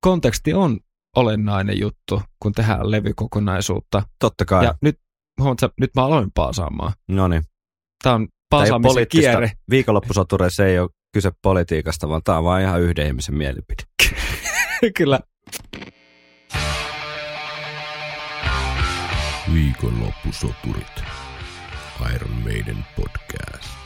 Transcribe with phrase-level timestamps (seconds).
[0.00, 0.80] konteksti on
[1.16, 4.02] olennainen juttu, kun tehdään levykokonaisuutta.
[4.18, 4.64] Totta kai.
[4.64, 4.98] Ja nyt,
[5.38, 6.92] huomaat, nyt mä aloin paasaamaan.
[7.08, 7.42] No niin.
[8.02, 9.52] Tämä on paasaamisen kierre.
[9.70, 13.82] Viikonloppusotureissa ei ole kyse politiikasta, vaan tämä on vain ihan yhden ihmisen mielipide.
[14.96, 15.20] Kyllä.
[19.54, 21.04] Viikonloppusoturit.
[22.14, 23.79] Iron Maiden podcast.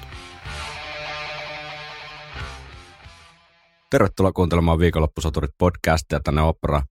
[3.95, 6.83] Tervetuloa kuuntelemaan Viikonloppusoturit podcastia tänne opera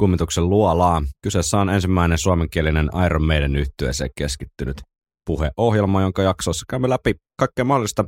[0.00, 1.06] kummituksen luolaan.
[1.22, 4.82] Kyseessä on ensimmäinen suomenkielinen Iron Maiden yhtyeeseen keskittynyt
[5.26, 8.04] puheohjelma, jonka jaksossa käymme läpi kaikkea mahdollista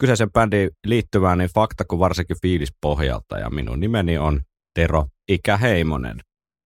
[0.00, 3.38] kyseisen bändiin liittyvää niin fakta kuin varsinkin fiilis pohjalta.
[3.38, 4.40] Ja minun nimeni on
[4.74, 6.20] Tero Ikäheimonen.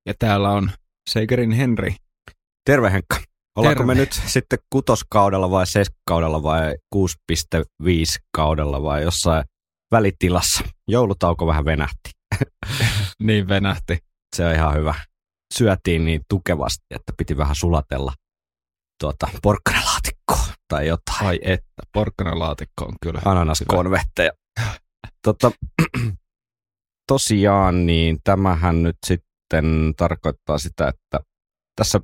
[0.07, 0.71] Ja täällä on
[1.11, 1.97] Seigerin Henri.
[2.66, 3.16] Terve Henkka.
[3.57, 3.95] Ollaanko Terve.
[3.95, 7.05] me nyt sitten kutoskaudella vai seiskakaudella vai 6.5
[8.37, 9.45] kaudella vai jossain
[9.92, 10.64] välitilassa?
[10.88, 12.10] Joulutauko vähän venähti.
[13.23, 13.98] Niin venähti.
[14.37, 14.95] Se on ihan hyvä.
[15.55, 18.12] Syötiin niin tukevasti, että piti vähän sulatella
[19.01, 21.26] tuota porkkanalaatikkoa tai jotain.
[21.26, 23.21] Ai että, porkkanalaatikko on kyllä.
[23.24, 24.32] Ananaskonvehteja.
[25.24, 25.51] Tota,
[27.12, 31.21] tosiaan, niin tämähän nyt sitten tarkoittaa sitä, että
[31.77, 32.01] tässä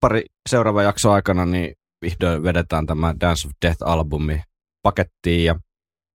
[0.00, 4.42] pari seuraava jakso aikana niin vihdoin vedetään tämä Dance of Death-albumi
[4.82, 5.60] pakettiin ja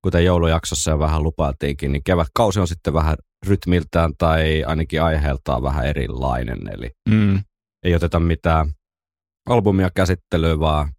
[0.04, 3.16] kuten joulujaksossa jo vähän lupailtiinkin, niin kevätkausi on sitten vähän
[3.48, 7.40] rytmiltään tai ainakin aiheeltaan vähän erilainen, eli Mm.
[7.86, 8.72] ei oteta mitään
[9.50, 10.92] albumia käsittelyyn, vaan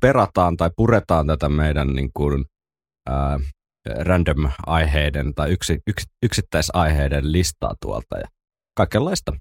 [0.00, 2.44] perataan tai puretaan tätä meidän niin kuin,
[3.08, 3.40] ää,
[4.00, 8.28] random-aiheiden tai yksi, yks, yksittäisaiheiden listaa tuolta ja
[8.76, 9.32] kaikenlaista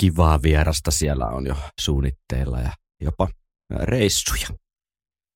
[0.00, 3.28] kivaa vierasta siellä on jo suunnitteilla ja jopa
[3.82, 4.48] reissuja.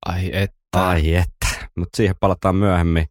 [0.07, 0.57] Ai että.
[0.77, 1.36] Ai että,
[1.77, 3.07] mutta siihen palataan myöhemmin.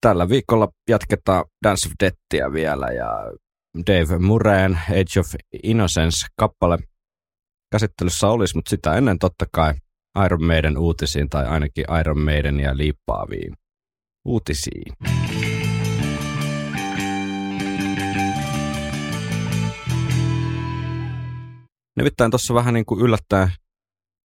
[0.00, 3.08] Tällä viikolla jatketaan Dance of Deathia vielä ja
[3.86, 5.26] Dave Murrayn Age of
[5.62, 6.78] Innocence-kappale
[7.72, 9.74] käsittelyssä olisi, mutta sitä ennen totta kai
[10.24, 13.54] Iron Maiden uutisiin tai ainakin Iron Maidenia liippaaviin
[14.24, 14.92] uutisiin.
[21.96, 23.48] Nimittäin tuossa vähän niin kuin yllättäen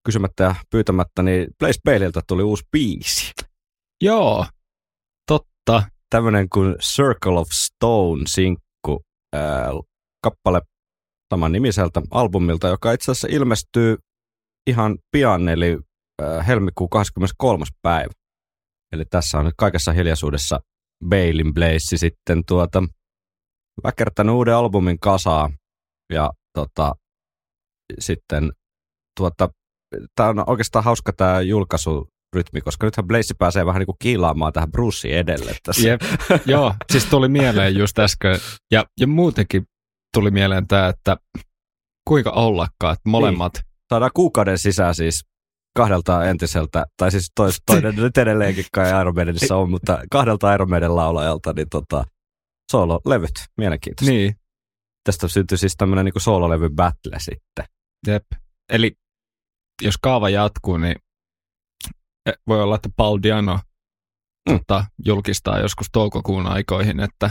[0.06, 3.32] kysymättä ja pyytämättä, niin Blaze Baleilta tuli uusi biisi.
[4.04, 4.46] Joo,
[5.28, 5.84] totta.
[6.10, 9.04] Tämmöinen kuin Circle of Stone-sinkku,
[9.36, 9.70] ää,
[10.24, 10.62] kappale
[11.34, 13.98] saman nimiseltä albumilta, joka itse asiassa ilmestyy
[14.68, 15.80] ihan pian, eli
[16.22, 17.66] ää, helmikuun 23.
[17.82, 18.12] päivä.
[18.94, 20.60] Eli tässä on nyt kaikessa hiljaisuudessa
[21.10, 22.84] Bailin Blaze sitten tuota,
[23.84, 25.50] väkertänyt uuden albumin kasaa
[26.14, 26.94] ja tota,
[28.00, 28.52] sitten
[29.18, 29.50] tuota,
[30.16, 34.72] tämä on oikeastaan hauska tämä julkaisurytmi, koska nythän Blaze pääsee vähän niin kuin kiilaamaan tähän
[34.72, 35.88] Brucein edelle tässä.
[35.88, 36.02] Jep.
[36.46, 38.40] Joo, siis tuli mieleen just äsken.
[38.72, 39.64] Ja, ja muutenkin
[40.14, 41.18] tuli mieleen tämä, että
[42.08, 43.54] kuinka ollakaan, että molemmat.
[43.90, 45.24] Saadaan kuukauden sisään siis
[45.76, 50.70] kahdelta entiseltä, tai siis tois, toinen nyt edelleenkin kai Iron Maidenissa on, mutta kahdelta Iron
[50.70, 52.04] Maiden laulajalta, niin tota,
[52.72, 54.12] soololevyt, mielenkiintoista.
[54.12, 54.28] Niin.
[54.28, 54.36] Niin,
[55.04, 57.66] Tästä syntyi siis tämmöinen niin soololevy battle sitten.
[58.08, 58.26] jep.
[58.70, 58.92] Eli
[59.82, 60.96] jos kaava jatkuu, niin
[62.30, 63.60] eh, voi olla, että Paul Diano
[64.50, 64.58] Mm.
[64.60, 67.30] tota, julkistaa joskus toukokuun aikoihin, että,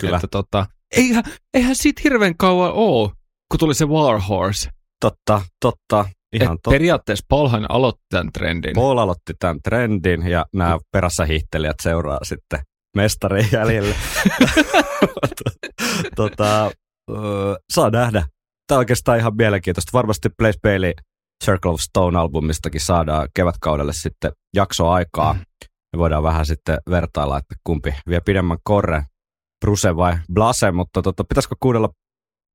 [0.00, 0.16] Kyllä.
[0.16, 0.66] että tota,
[0.96, 3.10] eihän, eihän siitä hirveän kauan ole,
[3.50, 4.70] kun tuli se War Horse.
[5.00, 6.70] Totta, totta, ihan Et totta.
[6.70, 8.74] periaatteessa Paulhan aloitti tämän trendin.
[8.74, 12.60] Paul aloitti tämän trendin ja nämä perässä hiihtelijät seuraa sitten
[12.96, 13.94] mestarin jäljelle.
[16.16, 16.70] tota,
[17.72, 18.26] saa nähdä.
[18.66, 19.90] Tämä on oikeastaan ihan mielenkiintoista.
[19.92, 20.92] Varmasti Blaze Bailey
[21.44, 25.34] Circle of Stone-albumistakin saadaan kevätkaudelle sitten jakso aikaa.
[25.92, 29.02] Me voidaan vähän sitten vertailla, että kumpi vie pidemmän korren,
[29.64, 31.88] Bruce vai Blase, mutta tota, pitäisikö kuunnella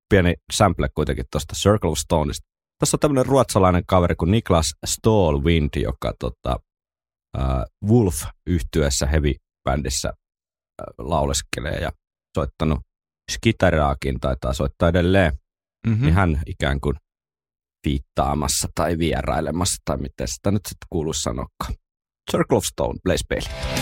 [0.09, 2.47] pieni sample kuitenkin tuosta Circle of Stoneista.
[2.79, 6.59] Tässä on tämmöinen ruotsalainen kaveri kuin Niklas Stålwind, joka tota,
[7.37, 11.91] äh, wolf yhtyessä heavy-bändissä äh, lauleskelee ja
[12.37, 12.79] soittanut
[13.31, 15.33] skitaraakin, taitaa soittaa edelleen,
[15.87, 15.99] Mm-hmm.
[15.99, 16.05] mm.
[16.05, 16.95] niin hän ikään kuin
[17.85, 21.73] viittaamassa tai vierailemassa, tai miten sitä nyt sitten kuuluisi sanoakaan.
[22.31, 23.78] Circle of Stone, Blaze Bailey.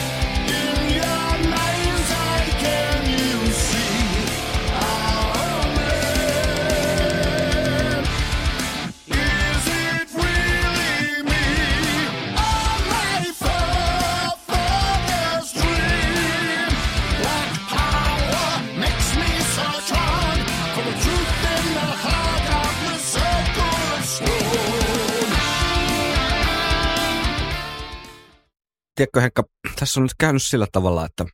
[28.97, 29.43] Tiedätkö Henkka,
[29.79, 31.25] tässä on nyt käynyt sillä tavalla, että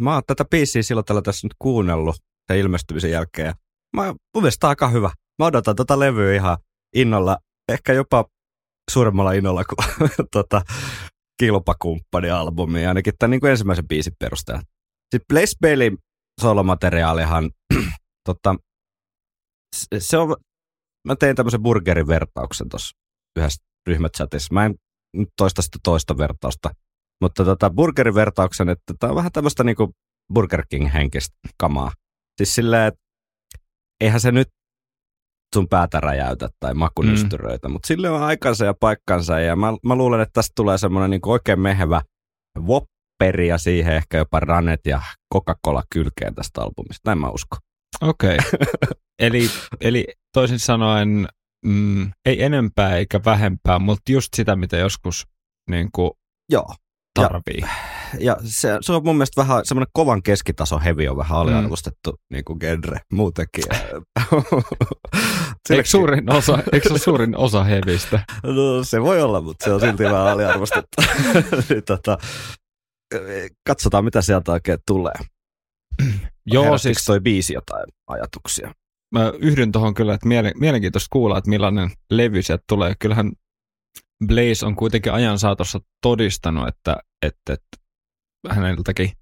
[0.00, 2.16] mä oon tätä biisiä silloin tällä tässä nyt kuunnellut
[2.48, 3.46] sen ilmestymisen jälkeen.
[3.46, 3.54] Ja
[3.96, 5.10] mä, mun mielestä aika hyvä.
[5.38, 6.58] Mä odotan tota levyä ihan
[6.96, 8.24] innolla, ehkä jopa
[8.90, 10.62] suuremmalla innolla kuin tota,
[11.40, 14.62] kilpakumppani-albumi, ainakin tämän niin kuin ensimmäisen biisin perusteella.
[15.14, 15.96] Sitten Blaze Bailey
[16.40, 17.50] solomateriaalihan,
[18.28, 18.56] tota,
[19.98, 20.36] se on,
[21.08, 22.96] mä tein tämmöisen burgerin vertauksen tuossa
[23.38, 24.54] yhdessä ryhmächatissa.
[24.54, 24.74] Mä en
[25.16, 26.70] nyt toista sitä toista vertausta,
[27.20, 29.76] mutta tota, burgerin vertauksen, että tämä on vähän tämmöistä niin
[30.34, 31.92] Burger King-henkistä kamaa.
[32.36, 33.00] Siis silleen, että
[34.00, 34.48] eihän se nyt
[35.54, 37.72] sun päätä räjäytä tai makunystyröitä, mm.
[37.72, 41.20] mutta sille on aikansa ja paikkansa ja mä, mä luulen, että tästä tulee semmoinen niin
[41.26, 42.02] oikein mehevä
[42.60, 45.02] wopperi ja siihen ehkä jopa ranet ja
[45.34, 47.00] Coca-Cola kylkeen tästä albumista.
[47.06, 47.58] Näin mä uskon.
[48.00, 48.36] Okei.
[48.36, 48.66] Okay.
[49.18, 49.50] eli,
[49.80, 51.28] eli toisin sanoen
[51.66, 55.26] mm, ei enempää eikä vähempää, mutta just sitä, mitä joskus
[55.70, 56.10] niin kuin,
[56.52, 56.74] Joo.
[57.14, 57.60] tarvii.
[57.60, 57.68] Ja,
[58.20, 62.16] ja se, se, on mun mielestä vähän semmoinen kovan keskitaso hevi on vähän aliarvostettu mm.
[62.30, 63.64] niin kuin genre muutenkin.
[65.70, 68.20] eikö, suurin osa, eikö se suurin osa hevistä?
[68.42, 71.02] No se voi olla, mutta se on silti vähän aliarvostettu.
[71.68, 72.18] niin, tota,
[73.66, 75.14] katsotaan, mitä sieltä oikein tulee.
[76.46, 78.74] Joo, siis toi biisi jotain ajatuksia?
[79.12, 80.28] Mä yhdyn tuohon kyllä, että
[80.60, 82.94] mielenkiintoista kuulla, että millainen levy sieltä tulee.
[82.98, 83.32] Kyllähän
[84.26, 87.78] Blaze on kuitenkin ajan saatossa todistanut, että, että, että
[88.48, 89.12] häneltäkin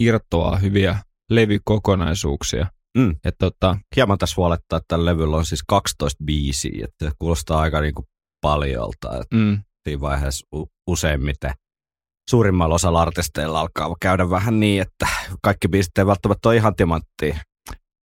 [0.00, 0.98] irtoaa hyviä
[1.30, 2.66] levykokonaisuuksia.
[2.98, 3.16] Mm.
[3.24, 7.60] Et tota, Hieman tässä huolettaa, että tällä levyllä on siis 12 biisiä, että se kuulostaa
[7.60, 8.08] aika niinku
[8.40, 9.20] paljolta.
[9.20, 9.58] Että mm.
[9.88, 10.46] Siinä vaiheessa
[10.86, 11.52] useimmiten
[12.30, 15.08] suurimmalla osalla artisteilla alkaa käydä vähän niin, että
[15.42, 17.38] kaikki biisit ei välttämättä ole ihan timanttia.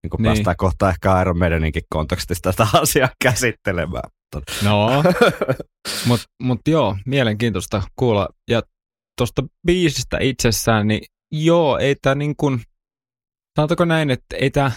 [0.05, 0.29] Niin kuin niin.
[0.29, 4.09] päästään kohta ehkä Iron Maideninkin kontekstista tätä asiaa käsittelemään.
[4.63, 5.03] No,
[6.07, 8.29] mutta mut joo, mielenkiintoista kuulla.
[8.49, 8.61] Ja
[9.17, 12.61] tuosta biisistä itsessään, niin joo, ei tämä niin kuin,
[13.55, 14.71] sanotaanko näin, että ei tämä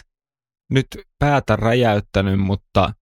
[0.71, 0.87] nyt
[1.19, 2.93] päätä räjäyttänyt, mutta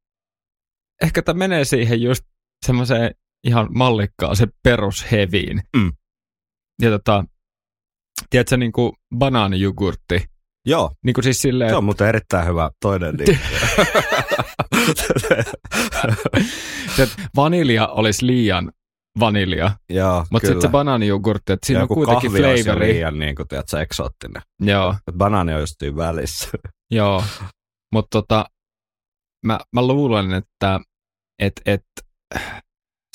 [1.03, 2.25] ehkä tämä menee siihen just
[2.67, 3.15] semmoiseen
[3.45, 5.63] ihan mallikkaaseen perusheviin.
[5.77, 5.93] Mm.
[6.83, 7.25] Ja tota,
[8.31, 10.36] tiedätkö, niin kuin banaanijugurtti.
[10.67, 10.91] Joo.
[11.05, 13.15] Niin kuin siis silleen, se on muuten erittäin hyvä toinen.
[13.27, 13.39] Niin.
[16.97, 18.73] se, vanilja olisi liian
[19.21, 19.71] vanilja.
[19.91, 22.89] Joo, Mutta sitten se banaanijogurtti, että siinä ja on kuitenkin flavori.
[22.89, 24.43] liian niin kuin, tiedät, eksoottinen.
[24.61, 24.95] Joo.
[25.17, 26.49] Banaani on just välissä.
[26.91, 27.25] Joo,
[27.93, 28.45] mutta tota,
[29.47, 30.81] mä, mä luulen, että
[31.39, 31.85] et, et,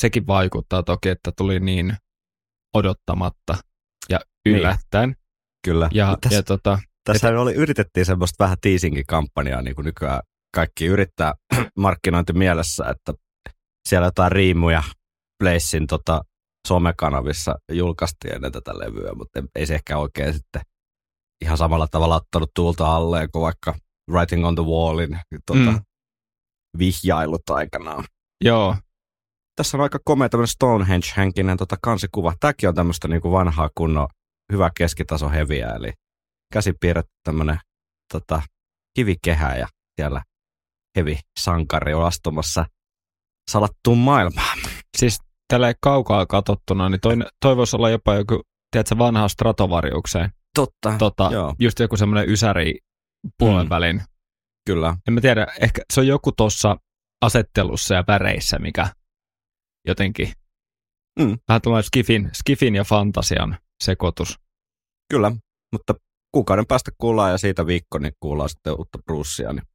[0.02, 1.94] sekin vaikuttaa toki, että tuli niin
[2.74, 3.58] odottamatta
[4.10, 4.56] ja niin.
[4.58, 5.10] yllättäen.
[5.10, 5.18] Niin.
[5.66, 5.90] Kyllä.
[5.94, 10.22] Ja, Täs, ja tota, tässä et, oli, yritettiin semmoista vähän teasingin kampanjaa, niin kuin nykyään
[10.56, 11.34] kaikki yrittää
[11.78, 13.14] markkinointi mielessä, että
[13.90, 14.84] siellä jotain riimuja
[15.40, 16.22] Placein tota,
[16.68, 20.62] somekanavissa julkaistiin ennen tätä levyä, mutta ei se ehkä oikein sitten
[21.42, 23.76] ihan samalla tavalla ottanut tuulta alleen kuin vaikka
[24.12, 25.80] Writing on the Wallin tota, mm.
[26.78, 28.04] vihjailut aikanaan.
[28.44, 28.76] Joo.
[29.56, 32.34] Tässä on aika komea tämmöinen Stonehenge-henkinen tota, kansikuva.
[32.40, 34.08] Tämäkin on tämmöistä niinku vanhaa kunnon
[34.52, 35.94] hyvä keskitaso heviä, eli
[36.52, 37.60] käsipiirretty tämmöinen
[38.14, 38.42] tota,
[38.96, 39.68] kivikehä ja
[40.02, 40.22] siellä
[40.98, 42.66] hevi sankari on astumassa
[43.52, 44.58] salattuun maailmaan.
[44.98, 50.30] Siis tällä kaukaa katsottuna, niin toi, toi voisi olla jopa joku, tiedätkö, vanha stratovariukseen.
[50.56, 51.56] Totta, tota, joo.
[51.60, 52.78] Just joku semmoinen ysäri
[53.38, 53.70] puolen mm.
[53.70, 54.02] välin.
[54.66, 54.98] Kyllä.
[55.08, 56.78] En mä tiedä, ehkä se on joku tuossa
[57.22, 58.88] asettelussa ja väreissä, mikä
[59.88, 60.34] jotenkin
[61.20, 61.38] mm.
[61.48, 64.40] vähän tulee skifin, skifin ja fantasian sekoitus.
[65.10, 65.32] Kyllä,
[65.72, 65.96] mutta
[66.32, 69.66] kuukauden päästä kuullaan ja siitä viikko, niin kuullaan sitten uutta Brucea, niin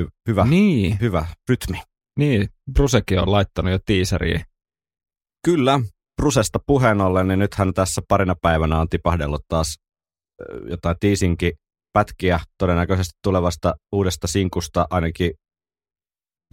[0.00, 1.00] hy- hyvä, niin.
[1.00, 1.82] hyvä rytmi.
[2.18, 4.44] Niin, Brusekin on laittanut jo tiiseriä.
[5.44, 5.80] Kyllä,
[6.22, 9.76] Brusesta puheen ollen, niin nythän tässä parina päivänä on tipahdellut taas
[10.70, 11.52] jotain tiisinkin
[11.92, 15.32] pätkiä todennäköisesti tulevasta uudesta sinkusta, ainakin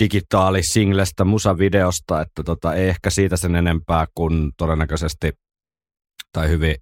[0.04, 5.32] digitaalisinglestä musavideosta, että tota, ei ehkä siitä sen enempää kuin todennäköisesti
[6.34, 6.76] tai hyvin,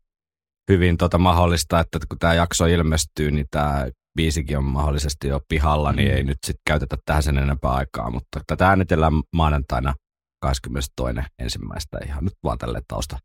[0.71, 5.91] hyvin tota mahdollista, että kun tämä jakso ilmestyy, niin tämä biisikin on mahdollisesti jo pihalla,
[5.91, 6.15] niin mm.
[6.15, 9.93] ei nyt sitten käytetä tähän sen enempää aikaa, mutta tätä äänitellään maanantaina
[10.41, 11.03] 22.
[11.39, 13.17] ensimmäistä ihan nyt vaan tälle tausta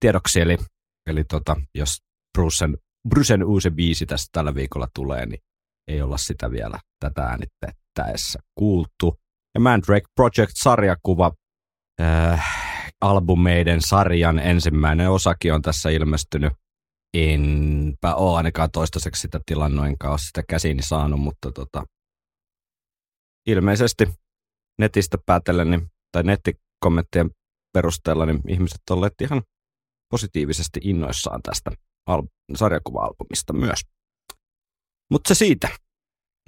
[0.00, 0.56] tiedoksi, eli,
[1.06, 1.96] eli tota, jos
[2.38, 2.76] Brucen,
[3.08, 5.40] Brucen uusi biisi tässä tällä viikolla tulee, niin
[5.88, 9.16] ei olla sitä vielä tätä äänitettäessä kuultu.
[9.54, 11.32] Ja Mandrake Project-sarjakuva
[12.00, 12.44] äh,
[13.00, 16.52] albumeiden sarjan ensimmäinen osakin on tässä ilmestynyt.
[17.14, 21.84] Enpä ole ainakaan toistaiseksi sitä tilannut, enkä ole sitä käsiini saanut, mutta tota,
[23.46, 24.06] ilmeisesti
[24.78, 27.30] netistä päätellen, niin, tai nettikommenttien
[27.72, 29.42] perusteella, niin ihmiset olleet ihan
[30.10, 31.70] positiivisesti innoissaan tästä
[32.06, 33.80] al- sarjakuva-albumista myös.
[35.10, 35.68] Mutta se siitä.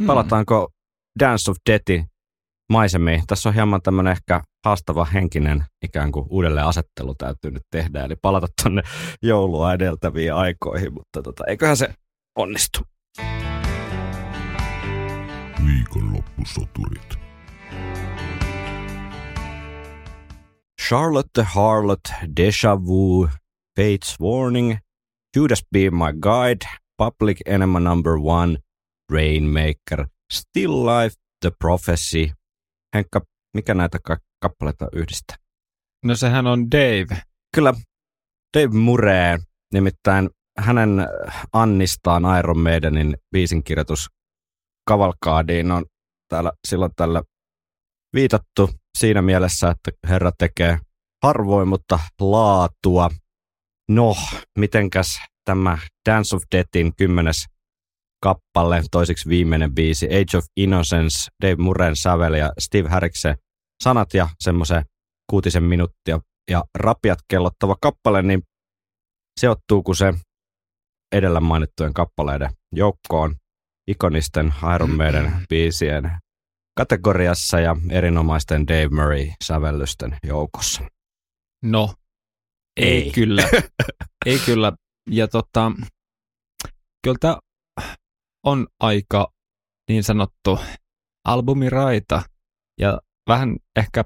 [0.00, 0.06] Mm.
[0.06, 0.68] palataanko
[1.20, 2.06] Dance of Deathin
[2.68, 3.22] maisemiin.
[3.26, 8.16] Tässä on hieman tämmöinen ehkä haastava henkinen ikään kuin uudelleen asettelu täytyy nyt tehdä, eli
[8.22, 8.82] palata tuonne
[9.22, 11.94] joulua edeltäviin aikoihin, mutta tota, eiköhän se
[12.38, 12.80] onnistu.
[15.66, 17.18] Viikonloppusoturit.
[20.88, 22.00] Charlotte the Harlot,
[22.36, 23.28] Deja Vu,
[23.80, 24.76] Fate's Warning,
[25.36, 26.66] Judas Be My Guide,
[26.98, 28.58] Public Enema Number One,
[29.12, 32.37] Rainmaker, Still Life, The Prophecy.
[32.94, 33.20] Henkka,
[33.54, 35.36] mikä näitä ka- kappaleita yhdistää?
[36.04, 37.22] No sehän on Dave.
[37.54, 37.74] Kyllä
[38.56, 39.38] Dave Murray,
[39.74, 40.90] nimittäin hänen
[41.52, 44.08] Annistaan Iron Maidenin biisinkirjoitus
[44.88, 45.84] Kavalkaadiin on
[46.28, 47.22] täällä silloin tällä
[48.14, 50.78] viitattu siinä mielessä, että herra tekee
[51.22, 53.10] harvoin, mutta laatua.
[53.88, 54.16] No,
[54.58, 55.78] mitenkäs tämä
[56.08, 57.44] Dance of Deathin kymmenes
[58.22, 63.36] kappale, toiseksi viimeinen biisi, Age of Innocence, Dave Murrayn sävel ja Steve Harriksen
[63.82, 64.84] sanat ja semmoisen
[65.30, 66.20] kuutisen minuuttia
[66.50, 68.42] ja rapiat kellottava kappale, niin
[69.40, 70.14] sijoittuu kun se
[71.12, 73.36] edellä mainittujen kappaleiden joukkoon
[73.88, 76.10] ikonisten Iron Maiden biisien
[76.76, 80.82] kategoriassa ja erinomaisten Dave Murray-sävellysten joukossa.
[81.64, 81.94] No,
[82.76, 83.02] ei, Ei.
[83.02, 83.10] ei.
[83.10, 83.42] kyllä.
[84.26, 84.72] ei kyllä.
[85.10, 85.72] Ja tota,
[87.04, 87.38] kyllä tämä
[88.44, 89.32] on aika
[89.88, 90.58] niin sanottu
[91.24, 92.22] albumiraita
[92.80, 94.04] ja vähän ehkä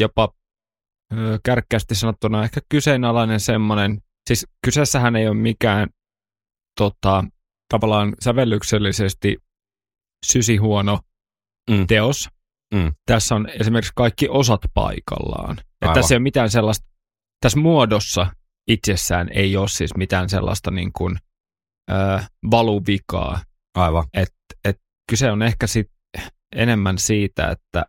[0.00, 0.34] jopa
[1.12, 5.88] ö, kärkkäästi sanottuna ehkä kyseenalainen semmoinen, siis kyseessähän ei ole mikään
[6.78, 7.24] tota,
[7.68, 9.36] tavallaan sävellyksellisesti
[10.26, 11.00] sysihuono
[11.70, 11.86] Mm.
[11.86, 12.28] teos.
[12.74, 12.92] Mm.
[13.06, 15.58] Tässä on esimerkiksi kaikki osat paikallaan.
[15.60, 16.86] Että tässä ei ole mitään sellaista,
[17.40, 18.26] tässä muodossa
[18.68, 21.18] itsessään ei ole siis mitään sellaista niin kuin,
[21.90, 21.94] ö,
[22.50, 23.40] valuvikaa.
[23.74, 24.04] Aivan.
[24.14, 24.34] Et,
[24.64, 25.90] et kyse on ehkä sit
[26.56, 27.84] enemmän siitä, että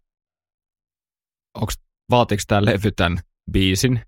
[1.58, 3.20] onks, vaatiiko tämä levy tämän
[3.52, 4.02] biisin.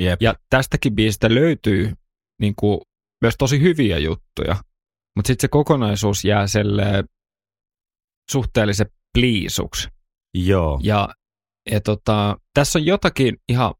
[0.00, 0.22] Jep.
[0.22, 1.92] Ja tästäkin biisistä löytyy
[2.40, 2.80] niin kuin,
[3.22, 4.56] myös tosi hyviä juttuja,
[5.16, 7.04] mutta sitten se kokonaisuus jää selle
[8.30, 9.88] suhteellisen pliisuksi.
[10.34, 10.80] Joo.
[10.82, 11.08] Ja,
[11.70, 13.74] ja tota, tässä on jotakin ihan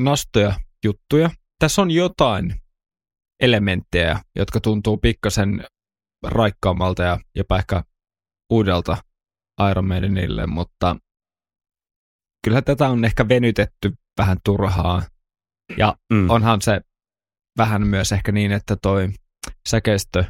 [0.00, 1.30] nastoja juttuja.
[1.58, 2.54] Tässä on jotain
[3.40, 5.66] elementtejä, jotka tuntuu pikkasen
[6.22, 7.82] raikkaammalta ja jopa ehkä
[8.50, 8.96] uudelta
[9.70, 10.96] Iron Maidenille, mutta
[12.44, 15.02] kyllä tätä on ehkä venytetty vähän turhaa.
[15.76, 16.30] Ja Mm.
[16.30, 16.80] onhan se
[17.58, 19.08] vähän myös ehkä niin, että toi
[19.68, 20.24] säkeistö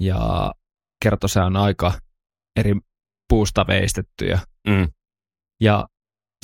[0.00, 0.52] ja
[1.04, 1.92] kertose on aika
[2.56, 2.72] eri
[3.28, 4.40] puusta veistettyjä.
[4.68, 4.88] Mm.
[5.60, 5.88] Ja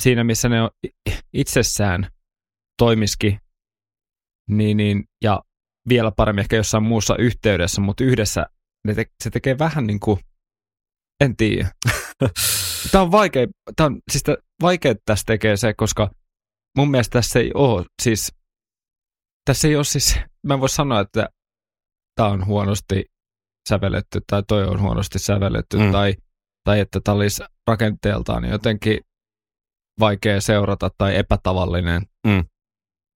[0.01, 0.69] siinä, missä ne on
[1.33, 2.07] itsessään
[2.77, 3.37] toimiski,
[4.49, 5.41] niin, niin, ja
[5.89, 8.45] vielä paremmin ehkä jossain muussa yhteydessä, mutta yhdessä
[8.87, 10.19] ne te- se tekee vähän niin kuin,
[11.21, 11.71] en tiedä.
[12.91, 16.11] Tämä on vaikea, tämä on, siis tää- vaikea tässä tekee se, koska
[16.77, 18.33] mun mielestä tässä ei ole, siis
[19.45, 21.29] tässä ei ole siis, mä en voi sanoa, että
[22.15, 23.05] tämä on huonosti
[23.69, 25.91] sävelletty tai toi on huonosti sävelletty Mm.
[25.91, 26.15] tai,
[26.63, 28.99] tai että tämä olisi rakenteeltaan jotenkin
[29.99, 32.01] vaikea seurata tai epätavallinen.
[32.27, 32.39] Mm.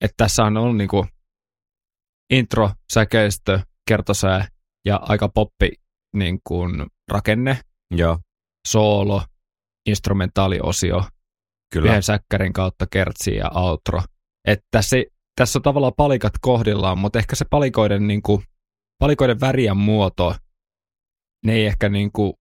[0.00, 1.06] Että tässä on, on niinku
[2.30, 4.48] intro, säkeistö, kertosää
[4.84, 5.72] ja aika poppi
[6.16, 8.18] niin kuin rakenne, Joo,
[8.68, 9.22] soolo,
[9.88, 11.04] instrumentaaliosio,
[11.72, 11.88] kyllä.
[11.90, 14.02] yhden säkkärin kautta kertsi ja outro.
[14.48, 15.06] Et tässä, ei-
[15.40, 18.42] tässä on tavallaan palikat kohdillaan, mutta ehkä se palikoiden, niin kuin,
[18.98, 20.34] palikoiden väri ja muoto,
[21.46, 22.32] ne ei ehkä niin kuin,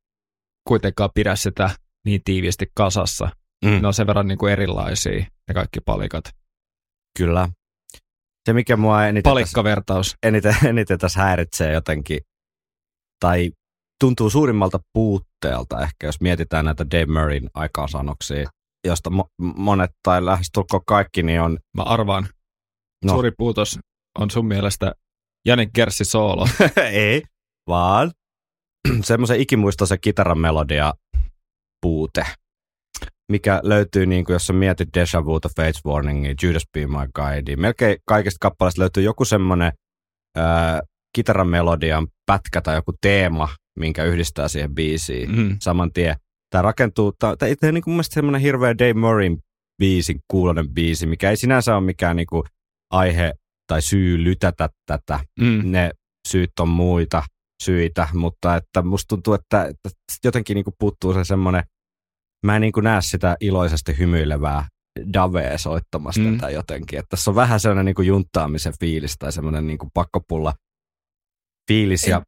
[0.67, 1.69] kuitenkaan pidä sitä
[2.05, 3.29] niin tiiviisti kasassa.
[3.65, 3.81] Mm.
[3.81, 6.23] Ne on sen verran niin kuin erilaisia, ne kaikki palikat.
[7.17, 7.49] Kyllä.
[8.45, 10.15] Se, mikä mua eniten tässä, Palikkavertaus.
[10.23, 12.19] eniten, eniten tässä häiritsee jotenkin,
[13.19, 13.51] tai
[13.99, 18.49] tuntuu suurimmalta puutteelta ehkä, jos mietitään näitä Dave Murrayn aikaansaannoksia,
[18.87, 22.27] josta mo- monet tai lähestulkoon kaikki, niin on, Mä arvaan,
[23.05, 23.13] No.
[23.13, 23.79] suuri puutos
[24.19, 24.93] on sun mielestä
[25.45, 26.47] Jani Kerssi soolo.
[26.91, 27.23] ei,
[27.69, 28.11] vaan
[29.03, 30.93] semmoisen ikimuistoisen kitaran melodia
[31.81, 32.25] puute,
[33.31, 37.55] mikä löytyy, niin kuin jos sä mietit Deja Vuta, Fates Warningia, Judas Be My Guide,
[37.55, 39.71] melkein kaikista kappaleista löytyy joku semmoinen
[40.37, 40.79] äh,
[41.15, 45.57] kitaran melodian pätkä tai joku teema, minkä yhdistää siihen biisiin Mm.
[45.61, 46.15] saman tien.
[46.49, 49.37] Tämä rakentuu, tämä ei niin kuin mun mielestä semmoinen hirveä Dave Murrayn
[49.81, 52.43] biisin kuulonen biisi, mikä ei sinänsä ole mikään niin kuin
[52.93, 53.33] aihe
[53.67, 55.61] tai syy lytätä tätä Mm.
[55.71, 55.91] ne
[56.27, 57.23] syyt on muita
[57.63, 59.89] syitä, mutta että musta tuntuu, että, että
[60.23, 61.63] jotenkin niinku puuttuu se semmoinen,
[62.45, 64.67] mä en niinku näe sitä iloisesti hymyilevää
[65.13, 66.37] Davea soittamasta mm.
[66.37, 66.99] Tai jotenkin.
[66.99, 70.53] Että tässä on vähän sellainen niinku junttaamisen fiilis tai semmoinen niinku pakkopulla
[71.67, 72.07] fiilis.
[72.07, 72.21] Ja,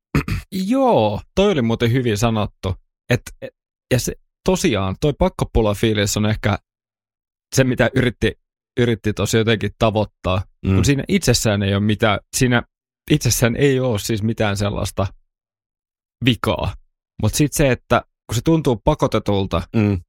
[0.52, 2.76] Joo, toi oli muuten hyvin sanottu.
[3.10, 3.50] Et, et,
[3.94, 6.58] ja se, tosiaan, toi pakkopula fiilis on ehkä
[7.56, 8.40] se, mitä yritti,
[8.80, 10.42] yritti tosi jotenkin tavoittaa.
[10.66, 10.76] Mm.
[10.76, 12.64] Kun siinä itsessään ei ole mitään, siinä
[13.12, 15.08] itsessään ei ole siis mitään sellaista
[16.26, 16.74] vikaa.
[17.22, 20.02] Mutta sitten se, että kun se tuntuu pakotetulta, mm,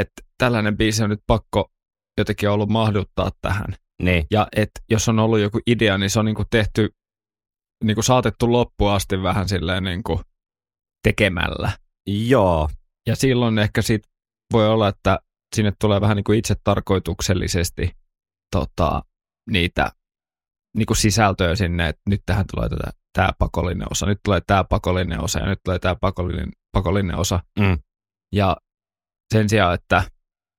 [0.00, 1.70] että tällainen biisi on nyt pakko
[2.18, 3.74] jotenkin ollut mahduttaa tähän.
[4.02, 6.88] niin, Ja että jos on ollut joku idea, niin se on niinku tehty,
[7.84, 10.20] niinku saatettu loppuun asti vähän silleen niinku
[11.02, 11.72] tekemällä.
[12.06, 12.68] joo,
[13.08, 14.02] Ja silloin ehkä sit
[14.52, 15.18] voi olla, että
[15.56, 17.90] sinne tulee vähän niinku itse tarkoituksellisesti
[18.56, 19.02] tota,
[19.50, 19.90] niitä
[20.76, 25.24] niinku sisältöjä sinne, että nyt tähän tulee tätä, tämä pakollinen osa, nyt tulee tämä pakollinen
[25.24, 27.40] osa ja nyt tulee tämä pakollinen, pakollinen osa.
[27.58, 27.78] Mm.
[28.34, 28.56] Ja
[29.34, 30.02] sen sijaan, että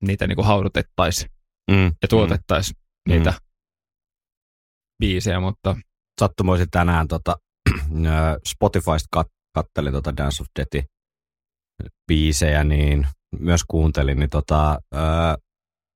[0.04, 1.32] niitä niinku haudutettaisiin
[1.72, 3.13] mm, ja tuotettaisiin Mm.
[3.13, 3.34] niitä
[5.00, 5.75] biisejä, mutta
[6.22, 7.36] sattumoisin tänään tota,
[8.51, 10.84] Spotifysta kat- kattelin tota Dance of Deathin
[12.08, 13.08] biisejä, niin
[13.40, 14.80] myös kuuntelin, niin tota,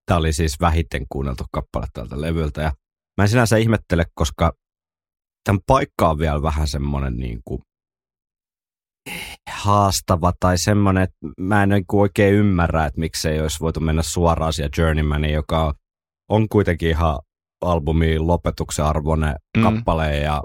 [0.05, 2.62] tämä oli siis vähiten kuunneltu kappale tältä levyltä.
[2.62, 2.72] Ja
[3.17, 4.53] mä en sinänsä ihmettele, koska
[5.44, 7.62] tämän paikka on vielä vähän semmoinen niin kuin
[9.50, 14.01] haastava tai semmoinen, että mä en niin kuin oikein ymmärrä, että miksei olisi voitu mennä
[14.03, 15.74] suoraan siihen Journeymaniin, joka
[16.29, 17.19] on kuitenkin ihan
[17.62, 19.63] albumin lopetuksen arvoinen Mm.
[19.63, 20.43] kappale ja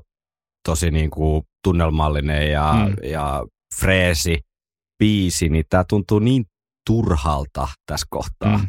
[0.69, 3.11] tosi niin kuin tunnelmallinen ja, Mm.
[3.11, 3.45] ja
[3.81, 4.39] freesi
[4.99, 6.45] biisi, niin tämä tuntuu niin
[6.87, 8.59] turhalta tässä kohtaa.
[8.59, 8.67] mm.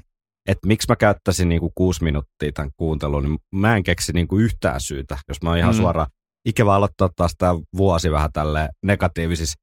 [0.47, 4.27] Että miksi mä käyttäisin niin kuin kuusi minuuttia tämän kuunteluun, niin mä en keksi niin
[4.27, 5.77] kuin yhtään syytä, jos mä oon ihan mm.
[5.77, 6.07] suoraan.
[6.47, 9.59] Ikävä aloittaa taas tämä vuosi vähän tälle negatiivisissa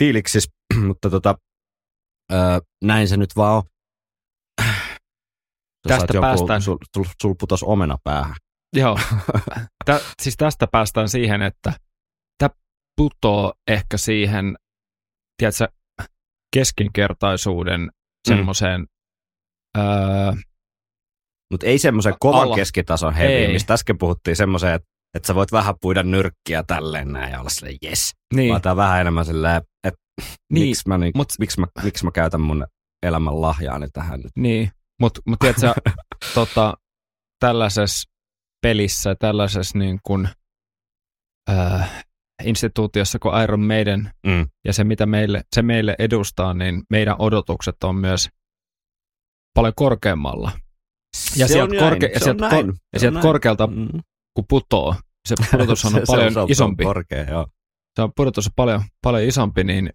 [0.00, 0.50] fiiliksissä,
[0.88, 1.34] mutta tota,
[2.32, 2.36] ö,
[2.84, 3.62] näin se nyt vaan on.
[5.88, 6.62] Tästä joku, päästään.
[6.62, 8.36] Sul, sul, sul putos omena päähän.
[8.76, 8.98] Joo.
[9.84, 11.72] Tä, siis tästä päästään siihen, että
[12.38, 12.50] tämä
[12.96, 14.56] putoo ehkä siihen,
[15.36, 15.68] tiedätkö,
[16.56, 17.90] keskinkertaisuuden
[18.28, 18.86] semmoiseen,
[19.78, 20.32] öö,
[21.50, 22.56] Mutta ei semmoisen kovan Alla.
[22.56, 23.52] keskitason Ei.
[23.52, 27.50] mistä äsken puhuttiin semmoiseen, että, että sä voit vähän puida nyrkkiä tälleen näin ja olla
[27.50, 28.12] silleen yes.
[28.34, 30.00] niin, Vaan tää vähän enemmän silleen, että
[30.52, 32.66] Niin, miksi, mä, niin, mut- miksi, mä, miksi mä käytän mun
[33.02, 34.32] elämän lahjaani tähän nyt.
[34.36, 34.70] niin,
[35.00, 35.72] mutta mut tiedätkö,
[36.34, 36.74] tota,
[37.40, 38.10] tällaisessa
[38.62, 40.28] pelissä, tällaisessa niin kuin,
[41.50, 41.78] öö,
[42.44, 44.46] instituutiossa kuin Iron Maiden Mm.
[44.64, 48.28] ja se, mitä meille, se meille edustaa, niin meidän odotukset on myös
[49.54, 50.52] paljon korkeammalla.
[51.36, 53.88] Ja Se sieltä korke- ja sieltä on ko- näin, ja sieltä korkealta Mm.
[54.34, 54.94] Kun putoo,
[55.28, 56.84] se pudotus on Se- paljon se on, isompi.
[56.84, 57.46] Korkea, joo.
[57.96, 59.90] Se on pudotus on paljon, paljon isompi, niin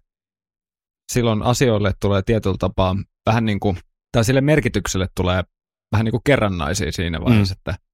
[1.12, 2.96] silloin asioille tulee tietyllä tapaa
[3.26, 3.78] vähän niin kuin,
[4.12, 5.42] tai sille merkitykselle tulee
[5.92, 7.58] vähän niin kuin kerrannaisia siinä vaiheessa, mm.
[7.58, 7.86] että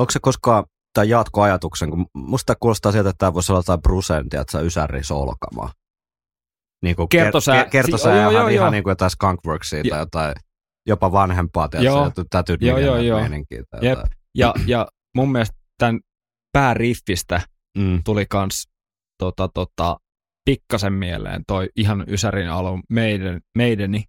[0.00, 3.82] Onko se koskaan, tai jaatko ajatuksen, kun musta kuulostaa sieltä, että tämä voisi olla jotain
[3.82, 5.72] Brusentia, että sä ysäri solkamaa.
[6.82, 8.70] Niin kuin Kertosää- Ker- kertosää si- joo, joo, ihan joo.
[8.70, 10.34] niin kuin jotain Skunkworksia tai jotain
[10.88, 11.96] jopa vanhempaa, Joo.
[11.96, 13.20] tiedätkö, täytyy Joo, joo, joo.
[13.20, 13.62] meininkiä.
[13.70, 13.98] Tai Jep.
[13.98, 14.12] jotain.
[14.34, 16.00] ja, ja mun mielestä tämän
[16.52, 17.40] pääriffistä
[17.78, 18.02] Mm.
[18.04, 18.68] tuli kans
[19.18, 19.96] tota, tota,
[20.44, 24.04] pikkasen mieleen toi ihan Ysärin alun meidän, meideni,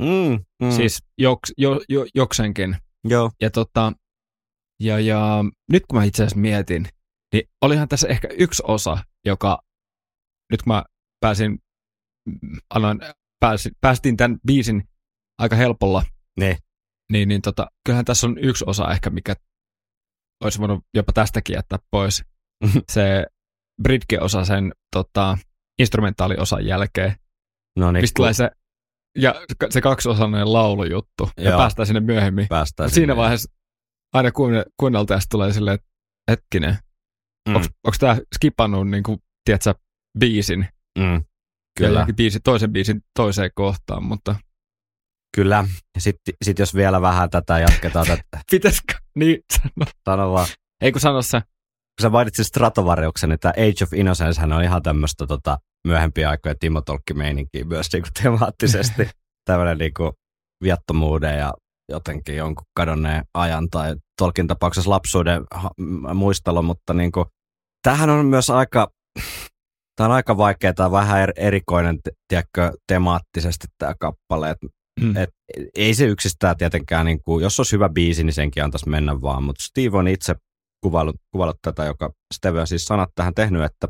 [0.00, 0.44] Mm.
[0.62, 0.70] Mm.
[0.70, 2.76] siis joks, jo, jo, joksenkin.
[3.04, 3.30] joo.
[3.40, 3.92] Ja, tota,
[4.80, 6.88] ja, ja nyt kun mä itse asiassa mietin,
[7.32, 9.58] niin olihan tässä ehkä yksi osa, joka
[10.52, 10.84] nyt kun mä
[11.20, 11.58] pääsin,
[12.74, 12.98] aloin,
[13.40, 14.88] pääsin, päästiin tämän biisin
[15.38, 16.02] aika helpolla,
[16.40, 16.58] Ne.
[17.12, 19.34] niin, niin tota, kyllähän tässä on yksi osa ehkä, mikä
[20.44, 22.24] olisi voinut jopa tästäkin jättää pois.
[22.92, 23.26] Se
[23.82, 25.38] Britke-osa sen tota,
[25.80, 27.16] instrumentaaliosan jälkeen,
[27.78, 28.50] No niin, mistä se,
[29.18, 29.34] ja
[29.70, 31.58] se kaksiosainen laulujuttu, ja Joo.
[31.58, 32.46] päästään sinne myöhemmin.
[32.48, 33.16] päästään Mut siinä sinne.
[33.16, 33.52] vaiheessa
[34.12, 35.86] aina kuunne, kuunneltaessa tulee silleen, että
[36.30, 36.78] hetkinen,
[37.48, 37.54] Mm.
[37.56, 39.74] onko tämä skipannut niin kuin, tiedätkö,
[40.18, 40.66] biisin,
[40.98, 41.14] Mm.
[41.14, 41.20] ja
[41.78, 44.36] Kyllä, johonkin biisi, toisen biisin toiseen kohtaan, mutta
[45.36, 45.64] kyllä.
[45.98, 50.46] Sitten sit jos vielä vähän tätä jatketaan, tätä, pitäisikö, niin sano, sano vaan,
[50.80, 54.64] ei kun sano se, kun sä mainitsit Stratovariuksen, niin tämä Age of Innocence hän on
[54.64, 59.08] ihan tämmöistä tota, myöhempiä aikoja Timo Tolkki-meininkiä myös niin kuin temaattisesti.
[59.48, 60.12] Tämmöinen niin kuin
[60.62, 61.54] viattomuuden ja
[61.88, 65.44] jotenkin jonkun kadonneen ajan tai Tolkien tapauksessa lapsuuden
[66.14, 67.26] muistelu, mutta niin kuin,
[67.82, 68.88] tämähän on myös aika,
[69.96, 74.66] tämä on aika vaikea, on vähän er- erikoinen, tiedätkö, temaattisesti tämä kappale, että
[75.00, 75.16] mm.
[75.16, 75.30] et
[75.74, 79.42] ei se yksistään tietenkään, niin kuin, jos olisi hyvä biisi, niin senkin antaisi mennä vaan,
[79.42, 80.34] mutta Steve on itse
[80.82, 83.88] kuvailut, kuvailut tätä, joka Steve on siis sanat tähän tehnyt, että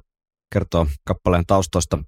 [0.54, 1.98] kertoo kappaleen taustoista.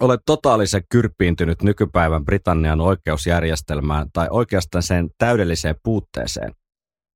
[0.00, 6.52] Olet totaalisen kyrpiintynyt nykypäivän Britannian oikeusjärjestelmään tai oikeastaan sen täydelliseen puutteeseen.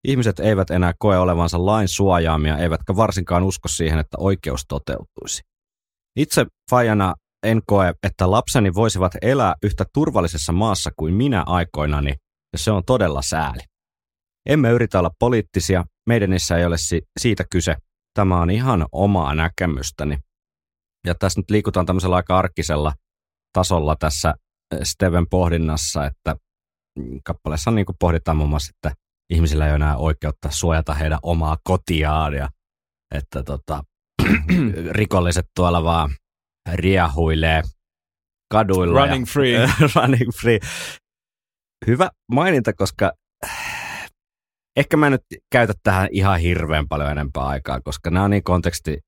[0.05, 5.43] Ihmiset eivät enää koe olevansa lain suojaamia, eivätkä varsinkaan usko siihen, että oikeus toteutuisi.
[6.17, 12.15] Itse Fajana en koe, että lapseni voisivat elää yhtä turvallisessa maassa kuin minä aikoinani,
[12.53, 13.61] ja se on todella sääli.
[14.49, 17.77] Emme yritä olla poliittisia, meidän ei ole si- siitä kyse.
[18.15, 20.19] Tämä on ihan omaa näkemystäni.
[21.07, 22.93] Ja tässä nyt liikutaan tämmöisellä aika arkisella
[23.53, 24.35] tasolla tässä
[24.83, 26.37] Steven pohdinnassa, että
[27.25, 28.97] kappaleessa niin pohditaan muun muassa, että
[29.31, 32.49] ihmisillä ei ole enää oikeutta suojata heidän omaa kotiaan ja
[33.15, 33.83] että tota,
[34.91, 36.11] rikolliset tuolla vaan
[36.73, 37.63] riahuilee
[38.53, 39.01] kaduilla.
[39.01, 39.69] Running ja, free.
[39.95, 40.59] running free.
[41.87, 43.13] Hyvä maininta, koska
[44.77, 48.99] ehkä mä nyt käytä tähän ihan hirveän paljon enempää aikaa, koska nämä on niin, konteksti,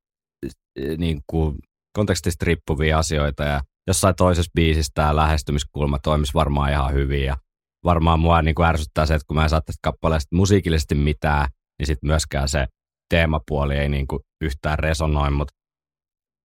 [0.98, 1.58] niin kuin
[1.96, 7.36] kontekstista riippuvia asioita ja jossain toisessa biisissä tämä lähestymiskulma toimisi varmaan ihan hyvin ja
[7.84, 11.48] varmaan mua niin kuin ärsyttää se, että kun mä en saa tästä kappaleesta musiikillisesti mitään,
[11.78, 12.66] niin sitten myöskään se
[13.10, 15.54] teemapuoli ei niin kuin yhtään resonoi, mutta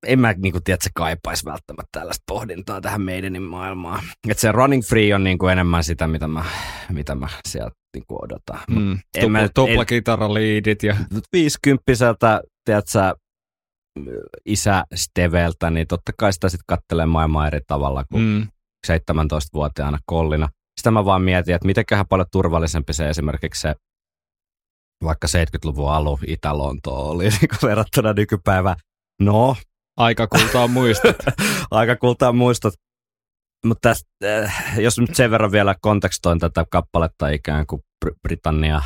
[0.08, 4.04] en mä niin kuin, tiedä, että se kaipaisi välttämättä tällaista pohdintaa tähän meidänin maailmaan.
[4.30, 6.46] Että se Running Free on niin kuin enemmän sitä, mitä mä,
[6.90, 8.60] mitä mä sieltä niin kuin odotan.
[8.70, 10.96] Mm, tupla, tuplakitaraliidit ja...
[11.34, 13.16] Viisikymppiseltä, tiedätkö,
[14.46, 18.48] isä Steveltä, niin totta kai sitä sitten kattelee maailmaa eri tavalla kuin mm.
[18.88, 20.50] 17-vuotiaana kollina.
[20.78, 23.76] Sitä mä vaan mietin, että mitenköhän paljon turvallisempi se esimerkiksi se
[25.04, 28.76] vaikka 70-luvun alu Itä-Lontoa oli niin verrattuna nykypäivään.
[29.22, 29.56] No.
[29.98, 31.16] Aika kultaa muistot.
[31.72, 32.74] Aika kultaa muistot.
[33.66, 37.82] Mutta äh, jos nyt sen verran vielä kontekstoin tätä kappaletta ikään kuin
[38.22, 38.82] Britannia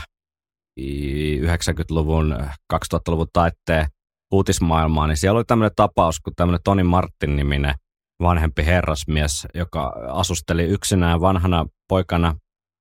[1.42, 2.38] 90-luvun,
[2.74, 3.88] 2000-luvun taitteen
[4.32, 7.76] uutismaailmaa, niin siellä oli tämmöinen tapaus, kun tämmöinen Toni Martin-niminen
[8.22, 12.36] vanhempi herrasmies, joka asusteli yksinään vanhana poikana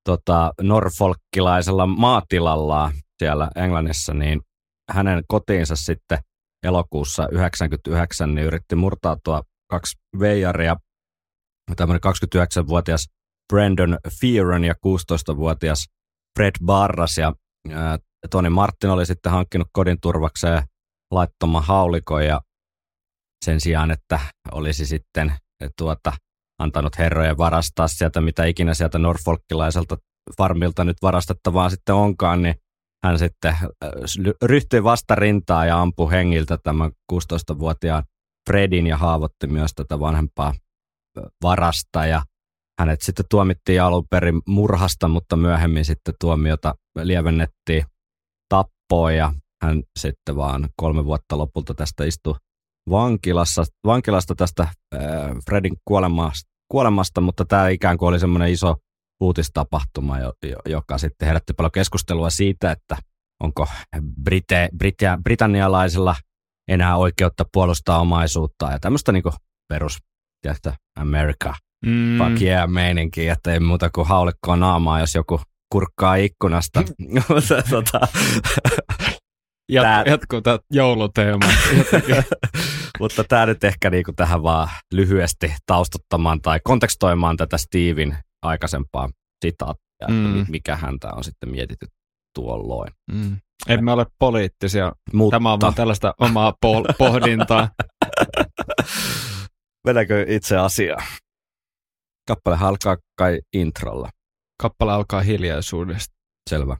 [0.04, 4.40] tota, norfolkkilaisella maatilalla siellä Englannissa, niin
[4.90, 6.18] hänen kotiinsa sitten
[6.62, 10.76] elokuussa 99 niin yritti murtautua kaksi veijaria,
[11.76, 13.06] tämmöinen 29-vuotias
[13.52, 15.86] Brandon Fearon ja 16-vuotias
[16.38, 17.18] Fred Barras.
[17.18, 17.32] Ja
[17.72, 17.98] ää,
[18.30, 20.62] Toni Martin oli sitten hankkinut kodin turvakseen
[21.10, 22.40] laittoman haulikon ja
[23.44, 24.20] sen sijaan, että
[24.52, 25.32] olisi sitten
[25.78, 26.12] tuota,
[26.58, 29.96] antanut herrojen varastaa sieltä, mitä ikinä sieltä Norfolkilaiselta
[30.36, 32.54] farmilta nyt varastettavaa sitten onkaan, niin
[33.04, 33.90] hän sitten äh,
[34.42, 38.02] ryhtyi vastarintaa ja ampui hengiltä tämän 16-vuotiaan
[38.50, 42.06] Fredin ja haavoitti myös tätä vanhempaa äh, varasta.
[42.06, 42.22] Ja
[42.80, 47.84] hänet sitten tuomittiin alun perin murhasta, mutta myöhemmin sitten tuomiota lievennettiin
[48.48, 49.32] tappoon ja
[49.62, 52.34] hän sitten vaan kolme vuotta lopulta tästä istui
[52.90, 55.00] vankilassa, vankilasta tästä äh,
[55.46, 58.76] Fredin kuolemasta, kuolemasta, mutta tämä ikään kuin oli semmoinen iso
[59.20, 60.16] uutistapahtuma,
[60.68, 62.96] joka sitten herätti paljon keskustelua siitä, että
[63.42, 63.66] onko
[64.22, 66.16] Brite, Britia, britannialaisilla
[66.68, 69.22] enää oikeutta puolustaa omaisuutta ja tämmöistä niin
[69.68, 69.98] perus,
[70.42, 71.54] tiedätkö, America,
[71.86, 72.18] mm.
[72.18, 75.40] fuck yeah meininki, että ei muuta kuin haulikkoa naamaa, jos joku
[75.72, 76.82] kurkkaa ikkunasta.
[77.70, 78.00] tota,
[79.72, 81.46] Jat, tää, jatkuu tämä jouluteema.
[83.00, 89.10] Mutta tämä nyt ehkä niinku tähän vaan lyhyesti taustattamaan tai kontekstoimaan tätä Steven aikaisempaa
[89.44, 90.40] sitaattia, mm.
[90.40, 91.86] että mikä häntä on sitten mietitty
[92.34, 92.92] tuolloin.
[93.12, 93.36] Mm.
[93.68, 94.92] Emme ole poliittisia.
[95.12, 95.36] Mutta.
[95.36, 97.68] Tämä on vaan tällaista omaa po- pohdintaa.
[99.86, 101.06] Mennäänkö itse asiaan?
[102.28, 104.10] Kappale alkaa kai introlla.
[104.62, 106.14] Kappale alkaa hiljaisuudesta.
[106.50, 106.76] Selvä.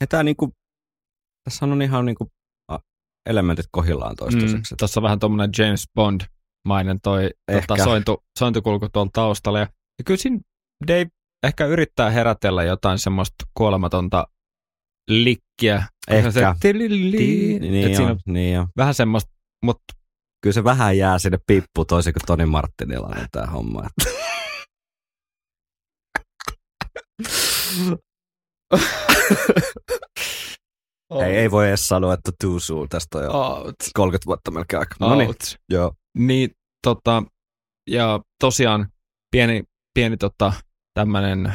[0.00, 0.52] Ja tää niinku,
[1.44, 2.30] tässä on ihan niinku
[3.26, 4.74] elementit kohillaan toistaiseksi.
[4.74, 9.58] Mm, tässä on vähän tuommoinen James Bond-mainen toi tota, sointu, sointukulku tuolla taustalla.
[9.58, 9.66] Ja,
[9.98, 10.40] ja kyllä siinä
[10.88, 11.06] Dave
[11.42, 14.26] ehkä yrittää herätellä jotain semmoista kuolematonta
[15.10, 15.82] likkiä.
[16.08, 16.30] Ehkä.
[16.30, 16.40] Se,
[17.60, 18.68] niin, on, niin on.
[18.76, 19.32] Vähän semmoista,
[19.64, 19.84] mutta
[20.42, 23.88] kyllä se vähän jää sinne pippu toisin kuin Toni Martinilla on tämä homma.
[31.26, 32.88] Ei, ei voi edes sanoa, että too soon.
[32.88, 33.74] Tästä on jo Out.
[33.94, 34.94] 30 vuotta melkein aika.
[35.00, 35.56] No niin, Out.
[35.70, 35.92] joo.
[36.18, 36.50] Niin,
[36.86, 37.22] tota,
[37.90, 38.88] ja tosiaan
[39.30, 39.62] pieni,
[39.94, 40.52] pieni tota,
[40.94, 41.54] tämmöinen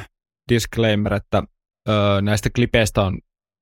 [0.52, 1.44] disclaimer, että
[1.90, 3.20] ö, näistä klipeistä on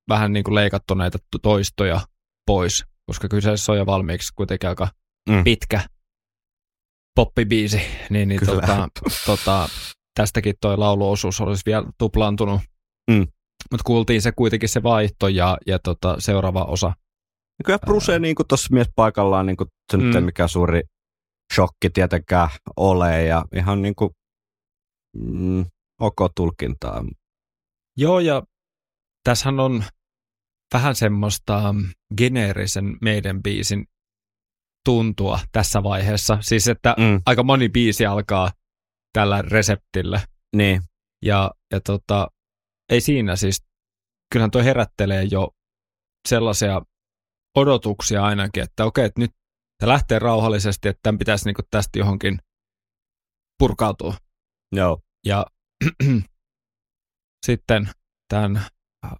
[0.10, 2.02] vähän niin kuin leikattu näitä to- toistoja
[2.46, 4.88] pois, koska kyseessä on jo valmiiksi kuitenkin aika
[5.30, 5.44] Mm.
[5.44, 5.82] pitkä
[7.16, 8.54] poppibiisi, niin, niin Kyllä.
[8.62, 8.88] tota,
[9.26, 9.70] tota,
[10.20, 12.62] tästäkin toi lauluosuus olisi vielä tuplaantunut.
[13.12, 13.28] Mm.
[13.72, 16.88] Mutta kuultiin se kuitenkin se vaihto ja, ja tota, seuraava osa.
[17.60, 20.26] Ja Kyllä Bruce niin tuossa mies paikallaan, niin kuin, se nyt ei Mm.
[20.26, 20.82] mikään suuri
[21.56, 24.10] shokki tietenkään ole ja ihan niin kuin,
[25.18, 25.66] mm,
[26.02, 27.04] ok tulkintaa.
[27.98, 28.44] Joo, ja
[29.24, 29.84] tässähän on
[30.74, 33.86] vähän semmoista mm, geneerisen meidän biisin
[34.86, 36.38] tuntua tässä vaiheessa.
[36.42, 37.22] Siis, että Mm.
[37.26, 38.52] aika moni biisi alkaa
[39.14, 40.22] tällä reseptillä.
[40.56, 40.82] Niin,
[41.26, 42.28] Ja, ja tota,
[42.90, 43.66] ei siinä siis,
[44.34, 45.50] kyllähän tuo herättelee jo
[46.28, 46.82] sellaisia
[47.56, 49.32] odotuksia ainakin, että okei, että nyt
[49.78, 52.40] tämä lähtee rauhallisesti, että tämän pitäisi niinku tästä johonkin
[53.60, 54.14] purkautua.
[54.72, 55.02] joo.
[55.26, 55.46] Ja
[57.46, 57.90] sitten
[58.30, 58.66] tämän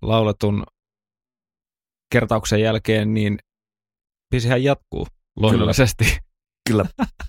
[0.02, 0.64] lauletun
[2.14, 3.40] kertauksen jälkeen, niin
[4.32, 6.20] biisihän jatkuu luonnollisesti.
[6.70, 6.86] Kyllä.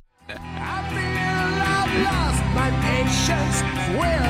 [3.92, 4.30] I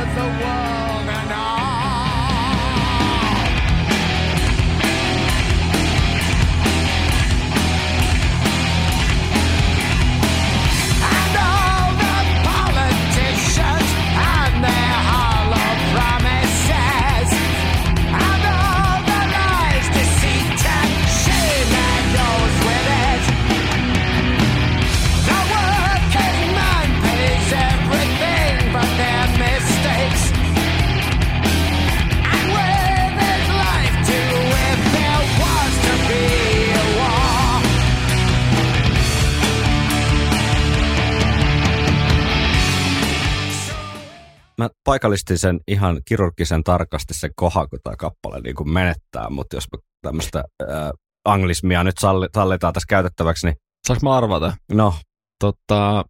[44.60, 49.56] Mä paikallistin sen ihan kirurgisen tarkasti sen kohan, kun tämä kappale niin kuin menettää, mutta
[49.56, 49.66] jos
[50.02, 50.90] tämmöistä äh,
[51.24, 54.56] anglismia nyt salli, sallitaan tässä käytettäväksi, niin Saanko mä arvata?
[54.72, 54.94] no,
[55.40, 56.04] Tota,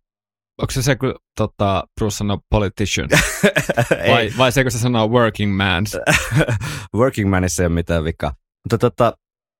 [0.62, 3.08] onko se se, kun tota, Bruce sanoo politician?
[4.12, 5.84] vai, vai se, kun se sanoo working man?
[6.96, 8.32] Working Manissa ei ole mitään vikaa.
[8.64, 9.12] Mutta tota,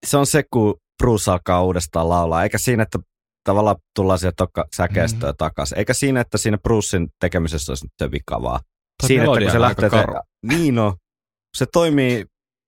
[0.06, 2.98] se on se, kun Bruce alkaa uudestaan laulaa, eikä siinä, että
[3.44, 5.36] tavallaan tullaan sieltä tokka säkeistöön mm-hmm.
[5.36, 8.70] takaisin, eikä siinä, että siinä Brucein tekemisessä olisi nyt se vika, vaan Toi
[9.06, 10.04] siinä, että kun se lähtee, te-
[10.42, 10.96] niin no,
[11.56, 12.24] se toimii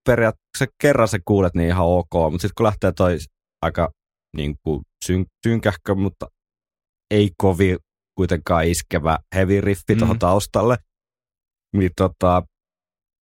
[0.07, 3.19] periaatteessa, kerran se kuulet niin ihan ok, mutta sitten kun lähtee toi
[3.63, 3.91] aika
[4.37, 6.27] niin kuin syn, synkähkö, mutta
[7.11, 7.79] ei kovin
[8.17, 9.99] kuitenkaan iskevä heavy riffi Mm.
[9.99, 10.77] tuohon taustalle,
[11.77, 12.43] niin tota,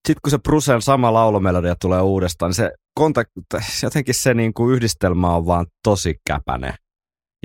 [0.07, 3.31] sitten kun se Brucen sama laulumelodia tulee uudestaan, niin se kontakt,
[3.83, 6.75] jotenkin se niin kuin yhdistelmä on vaan tosi käpäne.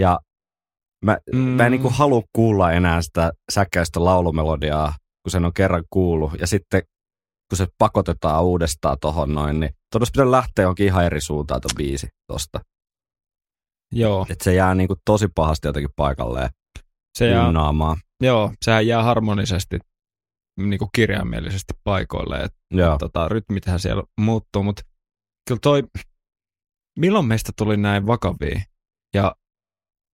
[0.01, 0.19] Ja
[1.05, 1.39] mä, mm.
[1.39, 4.95] mä en niin kuin halua kuulla enää sitä säkäistä laulumelodiaa,
[5.27, 6.33] kun sen on kerran kuullut.
[6.41, 6.83] Ja sitten
[7.51, 11.77] kun se pakotetaan uudestaan tohon noin, niin todella pitää lähteä johonkin ihan eri suuntaan tuon
[11.77, 12.61] biisi tosta.
[13.93, 16.51] Joo, Että se jää niin kuin tosi pahasti jotenkin paikalleen
[17.19, 17.97] se jää, ynnaamaan.
[18.23, 19.79] joo, sehän jää harmonisesti
[20.61, 22.41] niin kuin kirjaimellisesti paikoille.
[22.41, 22.99] Et, Joo.
[22.99, 24.83] tota, rytmithän siellä muuttuu, mutta
[25.49, 25.83] kyllä toi,
[26.99, 28.61] milloin meistä tuli näin vakavia?
[29.15, 29.35] Ja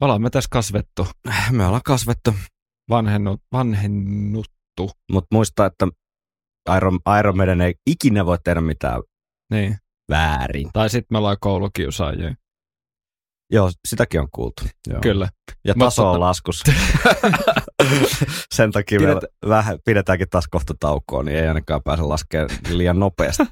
[0.00, 1.06] ollaan me tässä kasvettu,
[1.50, 2.34] Me ollaan kasvettu,
[2.90, 3.40] vanhennut,
[4.82, 5.86] vanhennuttu, mutta muista, että
[6.76, 9.02] Iron, Iron Maiden ei ikinä voi tehdä mitään
[9.50, 9.76] niin.
[10.10, 10.70] väärin.
[10.72, 12.34] Tai sitten me ollaan koulukiusaajia,
[13.52, 14.62] Joo, sitäkin on kuultu.
[14.88, 15.00] Joo.
[15.00, 15.28] kyllä.
[15.64, 16.72] Ja Mutta taso on tota- laskussa.
[18.54, 22.98] Sen takia me Pidetä- vähän, pidetäänkin taas kohta taukoa, niin ei ainakaan pääse laskemaan liian
[22.98, 23.42] nopeasti.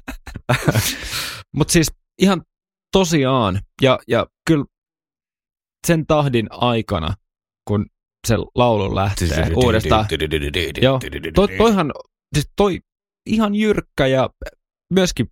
[1.57, 1.91] Mutta siis
[2.21, 2.41] ihan
[2.91, 4.65] tosiaan, ja, ja kyllä
[5.87, 7.13] sen tahdin aikana,
[7.67, 7.85] kun
[8.27, 10.05] se laulu lähtee uudestaan,
[10.81, 10.99] Joo.
[11.35, 11.91] toi, toihan,
[12.35, 12.79] siis toi
[13.25, 14.29] ihan jyrkkä ja
[14.93, 15.27] myöskin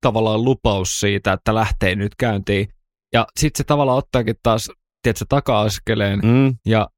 [0.00, 2.68] tavallaan lupaus siitä, että lähtee nyt käyntiin.
[3.12, 4.70] Ja sitten se tavallaan ottaakin taas,
[5.02, 6.88] tiedätkö, taka-askeleen Mm, ja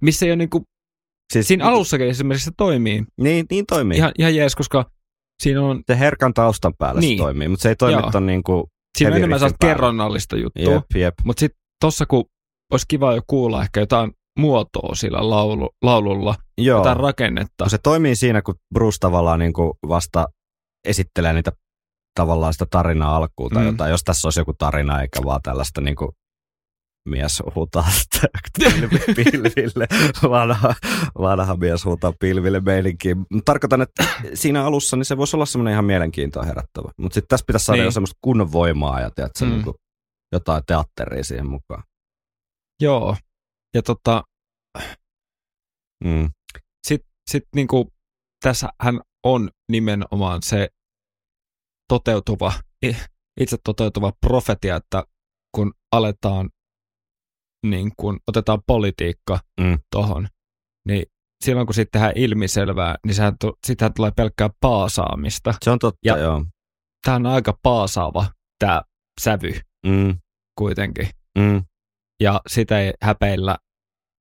[0.00, 0.62] missä ei ole niinku,
[1.32, 3.96] siis, siinä alussakin esimerkiksi se toimii Niin, niin toimii.
[3.98, 4.90] ihan, ihan jees, koska
[5.42, 7.18] siinä on, Se herkan taustan päällä Niin.
[7.18, 8.68] se toimii, mutta se ei toimi ton niinku,
[8.98, 10.72] siinä on enemmän sellaista kerronnallista juttua.
[10.72, 11.14] jep, jep.
[11.24, 12.24] Mutta sitten tossa kun
[12.72, 16.78] olisi kiva jo kuulla ehkä jotain muotoa sillä laulu, laululla, Joo.
[16.78, 17.68] jotain rakennetta.
[17.68, 20.26] Se toimii siinä, kun Bruce tavallaan niinku vasta
[20.88, 21.52] esittelee niitä
[22.14, 23.68] tavallaan sitä tarinaa alkuun tai Mm.
[23.68, 26.12] jotain, jos tässä olisi joku tarina eikä vaan tällaista niinku
[27.06, 27.88] mies huutaa
[28.58, 29.86] pilvi, pilville,
[30.30, 30.74] vanha,
[31.18, 33.26] vanha mies huutaa pilville meininkiin.
[33.44, 36.90] Tarkoitan, että siinä alussa niin se voisi olla semmoinen ihan mielenkiintoa herättävä.
[36.96, 37.84] Mutta sitten tässä pitäisi saada Niin.
[37.84, 39.50] jo semmoista kunnon voimaa ja tiedätkö, Mm.
[39.50, 39.64] niin
[40.32, 41.82] jotain teatteria siihen mukaan.
[42.82, 43.16] Joo.
[43.74, 44.22] Ja tota,
[46.04, 46.30] Mm.
[46.86, 47.88] sitten sit niinku,
[48.44, 50.68] tässähän on nimenomaan se
[51.88, 52.52] toteutuva,
[53.40, 55.04] itse toteutuva profetia, että
[55.54, 56.50] kun aletaan,
[57.70, 59.78] niin kun otetaan politiikka Mm.
[59.90, 60.28] tohon,
[60.88, 61.02] niin
[61.44, 65.54] silloin kun sitten tehdään ilmiselvää, niin sehän tu- sitähän tulee pelkkää paasaamista.
[65.64, 66.44] Se on totta, Ja- joo.
[67.06, 68.26] Tämä on aika paasaava
[68.58, 68.82] tämä
[69.20, 69.52] sävy
[69.86, 70.18] Mm.
[70.58, 71.08] kuitenkin.
[71.38, 71.64] Mm.
[72.22, 73.56] Ja sitä ei häpeillä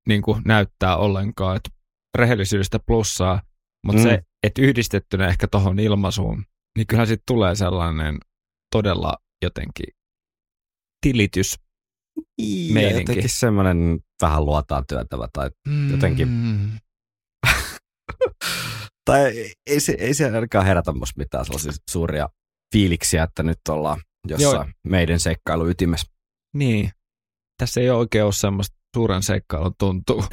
[0.08, 1.70] niin kuin näyttää ollenkaan, että
[2.18, 3.42] rehellisyydestä plussaa,
[3.86, 4.04] mutta mm.
[4.04, 6.44] se, että yhdistettynä ehkä tuohon ilmaisuun,
[6.78, 8.18] niin kyllähän sitten tulee sellainen
[8.76, 9.86] todella jotenkin
[11.02, 11.56] tilitys.
[12.38, 13.02] Ja Meininki.
[13.02, 15.50] jotenkin semmoinen vähän luotaan työntävä tai,
[15.92, 16.28] Jotenkin.
[16.28, 16.72] Mm.
[19.06, 19.34] tai
[19.68, 22.30] ei se, ei se ainakaan herätä musta mitään sellaisia suuria
[22.74, 24.66] fiiliksiä, että nyt ollaan jossain Joo.
[24.88, 26.08] meidän seikkailu ytimessä.
[26.56, 26.92] Niin.
[27.58, 30.24] Tässä ei oikein ole semmoista suuren seikkailun tuntuu.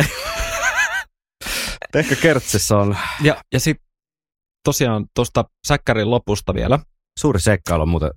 [1.94, 3.86] Ehkä Kertsissä on ja ja sitten
[4.64, 6.78] tosiaan tuosta Säkkärin lopusta vielä.
[7.20, 8.16] suuri seikkailu, muuten te-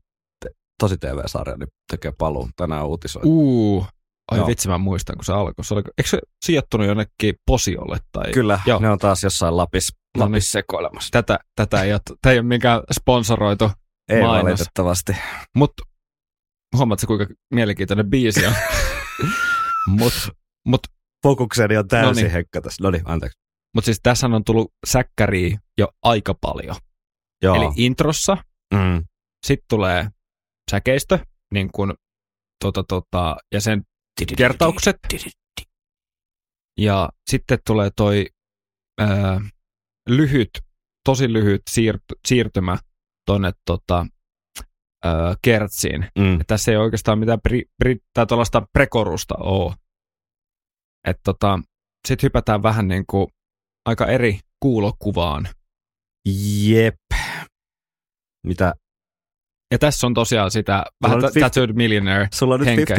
[0.79, 3.21] tosi TV-sarja niin tekee paluun tänään uutisoi.
[3.25, 3.85] Uu.
[4.31, 4.47] Ai Joo.
[4.47, 5.65] vitsi, mä muistan, kun se alkoi.
[5.65, 7.97] Se oli, eikö se sijoittunut jonnekin Posiolle?
[8.11, 8.79] Tai Kyllä, Joo.
[8.79, 10.31] ne on taas jossain Lapis, No niin.
[10.31, 11.09] Lapis sekoilemassa.
[11.11, 13.71] tätä, tätä ei ole, tämä ei ole mikään sponsoroitu,
[14.09, 14.43] Ei mainos.
[14.43, 15.15] valitettavasti.
[15.55, 15.83] mutta
[16.77, 18.53] huomaatko kuinka mielenkiintoinen biisi on?
[19.99, 20.19] mutta
[20.67, 20.81] mut,
[21.23, 22.31] Fokukseni on täysin Noniin.
[22.31, 22.83] hekka tässä.
[22.83, 23.39] No niin, anteeksi.
[23.75, 26.75] mut siis tässä on tullut säkkäriä jo aika paljon.
[27.43, 27.55] Joo.
[27.55, 28.37] Eli introssa,
[28.73, 29.03] mm.
[29.45, 30.07] sitten tulee
[30.71, 31.19] säkeistö,
[31.53, 31.93] niin kun,
[32.63, 33.83] tota, tota, ja sen
[34.37, 34.97] kertaukset.
[36.79, 38.25] Ja sitten tulee toi
[38.99, 39.41] ää,
[40.09, 40.49] lyhyt,
[41.05, 42.77] tosi lyhyt siirt- siirtymä
[43.25, 44.07] tonne tota,
[45.03, 46.07] ää, kertsiin.
[46.19, 46.39] Mm.
[46.47, 49.75] Tässä ei oikeastaan mitään bri, bri, tai tuollaista prekorusta ole.
[51.07, 51.59] Että tota,
[52.07, 53.27] sitten hypätään vähän niin kuin
[53.85, 55.47] aika eri kuulokuvaan.
[56.63, 56.95] Jep.
[58.47, 58.73] Mitä?
[59.71, 62.27] Ja tässä on tosiaan sitä vähän nyt 50 Tattooed Millionaire.
[62.33, 62.95] Sulla on nyt Henke.
[62.95, 62.97] 50-50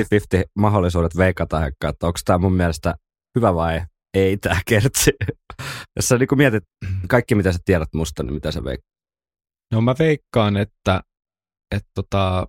[0.59, 2.95] mahdollisuudet veikata, että onko tämä mun mielestä
[3.39, 3.83] hyvä vai
[4.15, 5.11] ei tämä kertsi.
[5.97, 6.65] Jos sä niin mietit
[7.09, 8.97] kaikki, mitä sä tiedät musta, niin mitä sä veikkaat?
[9.73, 11.01] No mä veikkaan, että
[11.75, 12.47] et tota,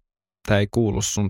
[0.47, 1.29] tämä ei kuulu sun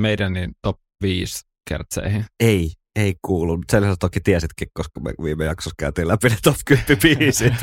[0.00, 2.24] meidän niin top 5 kertseihin.
[2.40, 3.58] Ei, ei kuulu.
[3.72, 7.54] Sen sä toki tiesitkin, koska me viime jaksossa käytiin läpi ne top 10 biisit.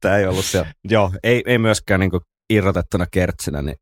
[0.00, 0.72] Tämä ei ollut siellä.
[0.84, 2.10] Joo, ei, ei myöskään niin
[2.50, 3.76] irrotettuna kertsinä, niin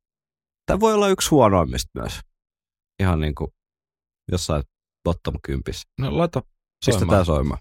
[0.66, 2.20] tämä voi olla yksi huonoimmista myös.
[3.00, 3.50] Ihan niin kuin
[4.32, 4.62] jossain
[5.04, 5.88] bottom kympissä.
[6.00, 6.42] No laita
[6.86, 7.26] Pistetään soimaan.
[7.26, 7.60] soimaan.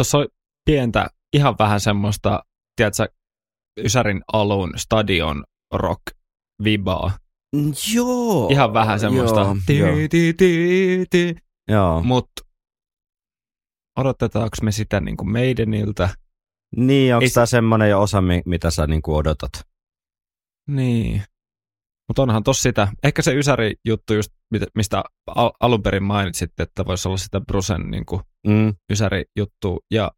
[0.00, 0.28] Tuossa oli
[0.64, 2.44] pientä, ihan vähän semmoista,
[2.76, 3.08] tiedätkö,
[3.84, 6.02] Ysärin alun stadion rock
[6.64, 7.18] vibaa.
[7.94, 8.48] Joo.
[8.48, 9.40] Ihan vähän semmoista.
[9.40, 9.96] Joo, Ti, joo.
[10.10, 11.34] ti, ti, ti.
[11.68, 12.02] joo.
[12.02, 12.30] Mut
[13.98, 16.08] odotetaanko me sitä niin kuin Maideniltä?
[16.76, 19.52] Niin, onko Ei- tämä semmoinen jo osa, mi- mitä sä niinku odotat?
[20.68, 21.22] Niin.
[22.10, 24.32] Mutta onhan tossa sitä, ehkä se Ysäri juttu just,
[24.74, 28.74] mistä al- alun perin mainitsit, että voisi olla sitä Brusen niin kuin Mm.
[28.92, 29.80] Ysäri juttu.
[29.90, 30.10] Ja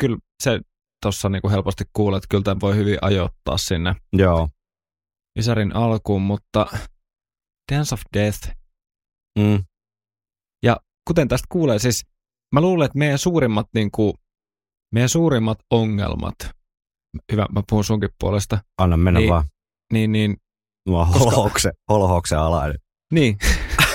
[0.00, 0.60] kyllä se
[1.02, 4.48] tuossa niin kuin helposti kuulee, että kyllä tämän voi hyvin ajoittaa sinne Joo.
[5.38, 6.66] Ysärin alkuun, mutta
[7.72, 8.48] Dance of Death,
[9.38, 9.64] Mm.
[11.08, 12.06] kuten tästä kuulee, siis
[12.54, 14.12] mä luulen, että meidän suurimmat, niin kuin,
[14.94, 16.34] meidän suurimmat ongelmat,
[17.32, 19.30] hyvä, mä puhun sunkin puolesta, Anna mennä Niin.
[19.30, 19.44] vaan.
[19.92, 20.36] niin, niin,
[20.88, 22.78] Mua holhouksen, holhouksen alainen.
[23.12, 23.38] niin.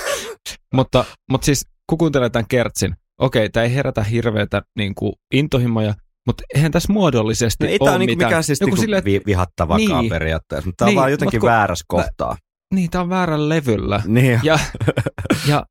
[0.75, 5.93] mutta, mutta siis kun kuuntelee tämän kertsin, okei, tämä ei herätä hirveätä niin kuin, intohimoja,
[6.27, 8.29] mutta eihän tässä muodollisesti No ei ole tää niinku mitään.
[8.29, 10.09] mikään siis Joku niinku että- vi- vihattavakaan Niin.
[10.09, 12.37] periaatteessa, mutta on Niin, vaan jotenkin kun- väärässä kohtaa.
[12.73, 14.01] Niin, tämä on väärällä levyllä.
[14.05, 14.39] Niin.
[14.43, 14.59] Ja,
[15.49, 15.65] ja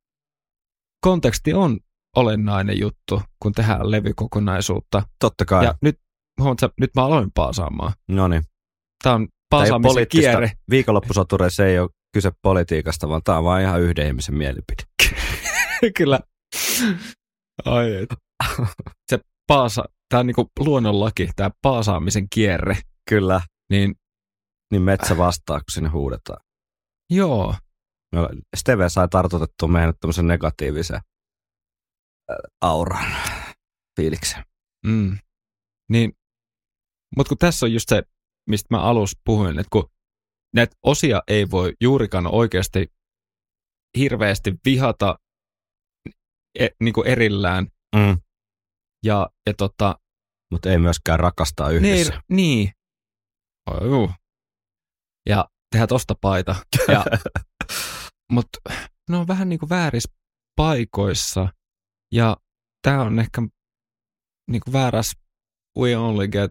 [1.00, 1.78] konteksti on
[2.16, 5.02] olennainen juttu, kun tehdään levykokonaisuutta.
[5.20, 5.64] Totta kai.
[5.64, 5.96] Ja nyt
[6.40, 7.92] huomaat sä, nyt mä aloin paasaamaan.
[8.08, 8.42] No niin.
[9.04, 9.28] Tää on
[9.58, 10.52] paasaamisen kierre.
[10.70, 14.82] Viikonloppusotureissa ei ole kyse politiikasta, vaan tämä on vaan ihan yhden ihmisen mielipide.
[15.98, 16.20] Kyllä.
[17.64, 18.08] Ai, et.
[19.10, 22.76] se paasa, tää on niinku luonnonlaki, tää paasaamisen kierre.
[23.10, 23.40] Kyllä.
[23.70, 23.94] Niin
[24.70, 26.40] Niin metsä vastaa, kun sinne huudetaan.
[27.10, 27.54] joo,
[28.14, 31.00] No, Steve sai tartutettua meidän tämmöisen negatiivisen
[32.60, 33.14] auran
[33.96, 34.44] fiiliksen.
[34.86, 35.18] Mm.
[35.90, 36.12] Niin,
[37.16, 38.02] mutta kun tässä on just se,
[38.48, 39.90] mistä mä alussa puhuin, että kun
[40.54, 42.86] näitä osia ei voi juurikaan oikeasti
[43.98, 45.18] hirveästi vihata
[46.58, 47.66] e, niin kuin erillään.
[47.96, 48.18] Mm.
[49.04, 49.98] Ja, ja tota,
[50.52, 52.20] Mutta ei myöskään rakastaa niin, yhdessä.
[52.30, 52.70] niin.
[53.70, 54.10] Oh, juu.
[55.28, 56.56] Ja tehdä tosta paita.
[56.88, 57.04] Ja,
[58.32, 58.58] mutta
[59.10, 60.12] ne on vähän niin kuin väärissä
[60.56, 61.48] paikoissa.
[62.12, 62.36] Ja
[62.82, 63.42] tämä on ehkä
[64.50, 65.12] niin kuin vääräs
[65.78, 66.50] we only get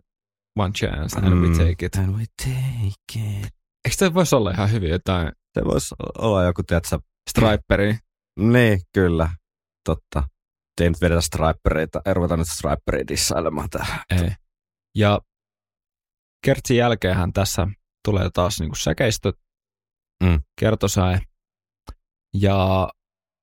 [0.60, 1.58] one chance and we Mm.
[1.58, 1.96] take it.
[1.96, 3.54] And we take it.
[3.86, 7.00] Eikö tämä voisi olla ihan hyvin jotain Se voisi olla joku, tiedätkö,
[7.30, 7.98] striperi?
[8.54, 9.30] niin, kyllä,
[9.86, 10.24] totta.
[10.82, 14.04] Ei nyt vedetä stripereita, ei ruveta nyt striperia dissailemaan täällä.
[14.10, 14.32] Ei.
[14.98, 15.20] Ja
[16.46, 17.68] kertsin jälkeenhän tässä
[18.06, 19.36] tulee taas niin kuin säkeistöt,
[20.24, 20.42] Mm.
[20.60, 21.20] kertosäe.
[22.34, 22.90] Ja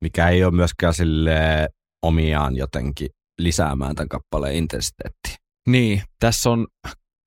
[0.05, 1.69] Mikä ei ole myöskään sille
[2.03, 3.09] omiaan jotenkin
[3.39, 5.37] lisäämään tämän kappaleen intensiteettiä.
[5.69, 6.67] niin, tässä on,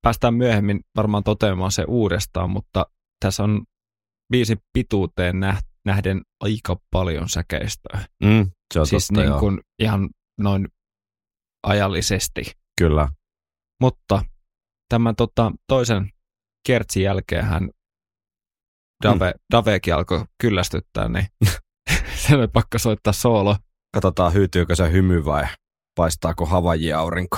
[0.04, 2.86] päästään myöhemmin varmaan toteamaan se uudestaan, mutta
[3.20, 3.64] tässä on
[4.32, 8.06] biisin pituuteen näh- nähden aika paljon säkeistöä.
[8.24, 10.68] Mm, se on siis totta, niin kuin ihan noin
[11.68, 12.52] ajallisesti.
[12.82, 13.10] Kyllä.
[13.82, 14.26] Mutta
[14.90, 16.10] tämän tota, toisen
[16.68, 17.70] kertsin jälkeen hän
[19.04, 19.40] Dave, mm.
[19.52, 21.26] Davekin alkoi kyllästyttää, niin
[22.28, 23.56] sen oli pakko soittaa soolo.
[23.94, 25.44] Katsotaan, hyytyykö se hymy vai
[25.96, 27.38] paistaako Havaji aurinko.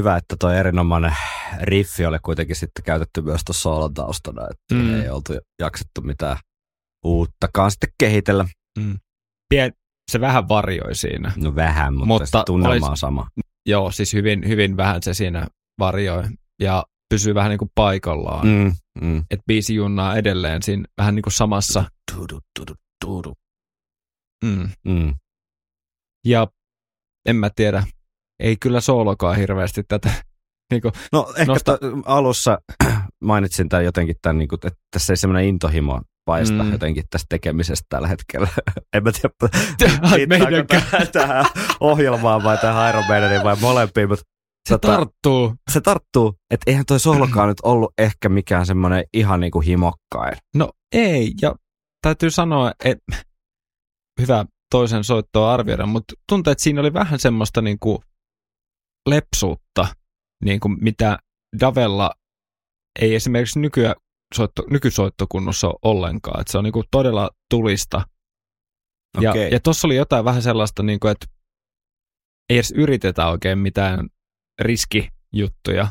[0.00, 1.16] Hyvä, että tuo erinomainen
[1.62, 4.80] riffi oli kuitenkin sitten käytetty myös tuossa soolon taustana, että Mm.
[4.80, 5.00] mm.
[5.02, 6.36] ei oltu jaksettu mitään
[7.04, 8.44] uuttakaan sitten kehitellä.
[9.48, 9.72] Pien,
[10.10, 11.32] se vähän varjoi siinä.
[11.36, 13.28] No vähän, mutta, Mutta se tunnelma on sama.
[13.66, 15.46] Joo, siis hyvin, hyvin vähän se siinä
[15.78, 16.24] varjoi.
[16.60, 18.46] Ja pysyy vähän niin kuin paikallaan.
[18.46, 18.72] Mm.
[19.00, 19.18] Mm, mm.
[19.30, 21.84] Että biisi junnaa edelleen siinä vähän niin kuin samassa.
[22.14, 22.74] Tudu, tudu,
[23.04, 23.34] tudu.
[24.44, 24.68] Mm.
[24.84, 25.14] Mm.
[26.26, 26.46] Ja
[27.26, 27.84] en mä tiedä,
[28.40, 30.10] ei kyllä soolokaan hirveästi tätä.
[30.72, 32.58] Niin kuin, No ehkä Nosta- to, alussa
[33.24, 36.72] mainitsin tämän jotenkin tämän, niin kuin, että tässä ei semmoinen intohimo paista Mm.
[36.72, 38.48] jotenkin tästä tekemisestä tällä hetkellä.
[38.96, 39.34] en mä tiedä,
[40.68, 41.44] tämä tähän
[41.80, 44.24] ohjelmaan vai tähän Iron Maideniin vai molempiin, mutta
[44.68, 45.54] se tota- tarttuu.
[45.70, 50.36] se tarttuu, että eihän toi solokaan nyt ollut ehkä mikään semmoinen ihan niin kuin himokkain.
[50.54, 51.54] No ei, ja
[52.02, 53.16] täytyy sanoa, että
[54.20, 57.98] hyvä toisen soittoa arvioida, mutta tuntuu, että siinä oli vähän semmoista niin kuin
[59.10, 59.86] lepsuutta,
[60.44, 61.18] niin kuin mitä
[61.60, 62.10] Davella
[63.00, 63.94] ei esimerkiksi nykyä
[64.34, 66.40] soitto, nykysoittokunnossa ole ollenkaan.
[66.40, 68.02] Että se on niin kuin todella tulista.
[69.20, 71.26] Ja, ja tuossa oli jotain vähän sellaista, niin kuin, että
[72.50, 74.08] ei edes yritetä oikein mitään
[74.60, 75.88] riskijuttuja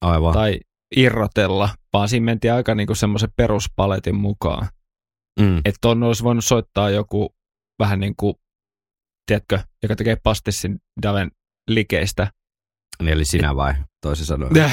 [0.00, 0.34] Aivan.
[0.34, 0.60] tai
[0.96, 4.68] irrotella, vaan siinä mentiin aika niin semmoisen peruspaletin mukaan.
[5.40, 5.58] Mm.
[5.58, 7.34] Että ton olisi voinut soittaa joku
[7.78, 8.34] vähän niin kuin,
[9.26, 11.30] tiedätkö, joka tekee pastissin Daven
[11.68, 12.32] likeistä.
[13.00, 14.52] Niin eli sinä vai, toisin sanoen.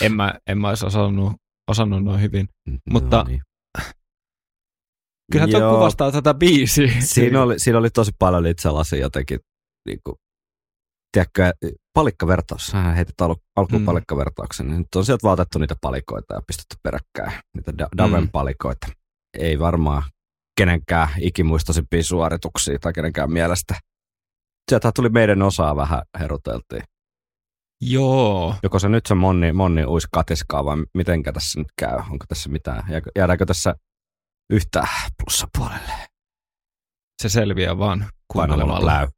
[0.00, 1.32] en, mä, en mä olisi osannut,
[1.70, 2.48] osannut noin hyvin.
[2.90, 3.42] Mutta- No niin.
[5.32, 6.92] Kyllä tuo kuvastaa tätä biisiä.
[7.00, 9.40] Siinä oli, siinä oli tosi paljon niitä sellaisia jotenkin,
[9.88, 10.14] niin kuin,
[11.12, 11.52] tiedätkö,
[11.94, 12.66] palikkavertaus.
[12.66, 13.82] Sähän heitit al- alkuun Mm.
[13.82, 13.86] mm.
[13.86, 14.66] palikkavertauksen.
[14.66, 17.32] niin Nyt on sieltä vaan otettu niitä palikoita ja pistetty peräkkäin.
[17.56, 18.28] Niitä da- Daven Mm.
[18.32, 18.86] palikoita.
[19.38, 20.02] Ei varmaan
[20.60, 23.74] kenenkään ikimuistoisimpia suorituksia tai kenenkään mielestä.
[24.70, 26.82] Sieltä tuli meidän osaa vähän heruteltiin.
[27.80, 28.54] Joo.
[28.62, 31.98] Joko se nyt se monni, monni uisi katiskaa vai mitenkä tässä nyt käy?
[32.10, 32.84] Onko tässä mitään?
[32.90, 33.74] Jääkö- Jäädäänkö tässä
[34.50, 34.88] yhtään
[35.22, 35.92] plussapuolelle?
[37.22, 38.86] Se selviää vaan kuunnelemalla.
[38.86, 39.08] läy.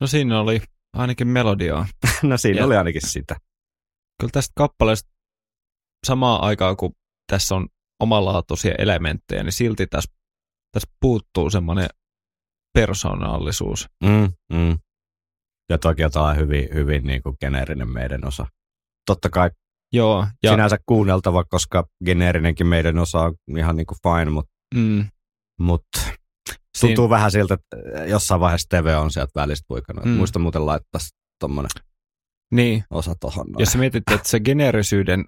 [0.00, 0.60] No siinä oli
[0.92, 1.86] ainakin melodiaa.
[2.22, 3.36] no siinä Ja- oli ainakin sitä.
[4.20, 5.10] Kyllä tästä kappaleesta
[6.06, 6.92] samaan aikaan, kun
[7.32, 7.68] tässä on
[8.00, 10.12] omalaatuisia elementtejä, niin silti tässä,
[10.72, 11.88] tässä puuttuu semmoinen
[12.74, 13.86] persoonallisuus.
[14.04, 14.78] Mm, mm.
[15.70, 18.46] Ja toki jotain hyvin, hyvin niin kuin geneerinen meidän osa.
[19.06, 19.50] Totta kai
[19.92, 20.26] Joo, ja.
[20.42, 25.04] ja sinänsä kuunneltava, koska geneerinenkin meidän osa on ihan niin kuin fine, mutta mm,
[25.60, 25.86] mut
[26.80, 30.04] tuntuu vähän siltä, että jossain vaiheessa TV on sieltä välistä puikannut.
[30.04, 30.10] Mm.
[30.10, 30.16] Mm.
[30.16, 31.00] Muista muuten laittaa
[31.40, 31.70] tommonen
[32.54, 33.54] niin, osa noin.
[33.58, 35.24] jos sä mietit, että se generisyyden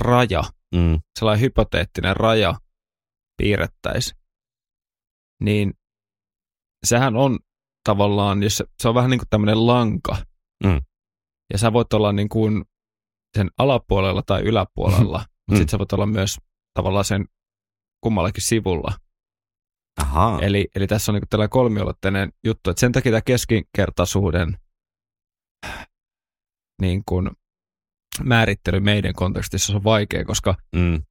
[0.00, 0.42] raja,
[0.74, 1.00] Mm.
[1.18, 2.54] sellainen hypoteettinen raja
[3.36, 4.18] piirrettäisiin,
[5.42, 5.72] niin
[6.86, 7.38] sehän on
[7.88, 10.16] tavallaan, jos se, se on vähän niin kuin tämmöinen lanka,
[10.64, 10.80] Mm.
[11.52, 12.64] ja sä voit olla niin kuin
[13.36, 15.56] sen alapuolella tai yläpuolella, mutta Mm.
[15.56, 16.36] sitten sä voit olla myös
[16.74, 17.24] tavallaan sen
[18.04, 18.92] kummallakin sivulla.
[20.00, 20.40] Ahaa.
[20.40, 24.56] Eli, eli tässä on niin tällainen kolmiulotteinen juttu, että sen takia tämä keskinkertaisuuden
[26.82, 27.30] niin kuin
[28.24, 31.02] määrittely meidän kontekstissa on vaikea, koska Mm.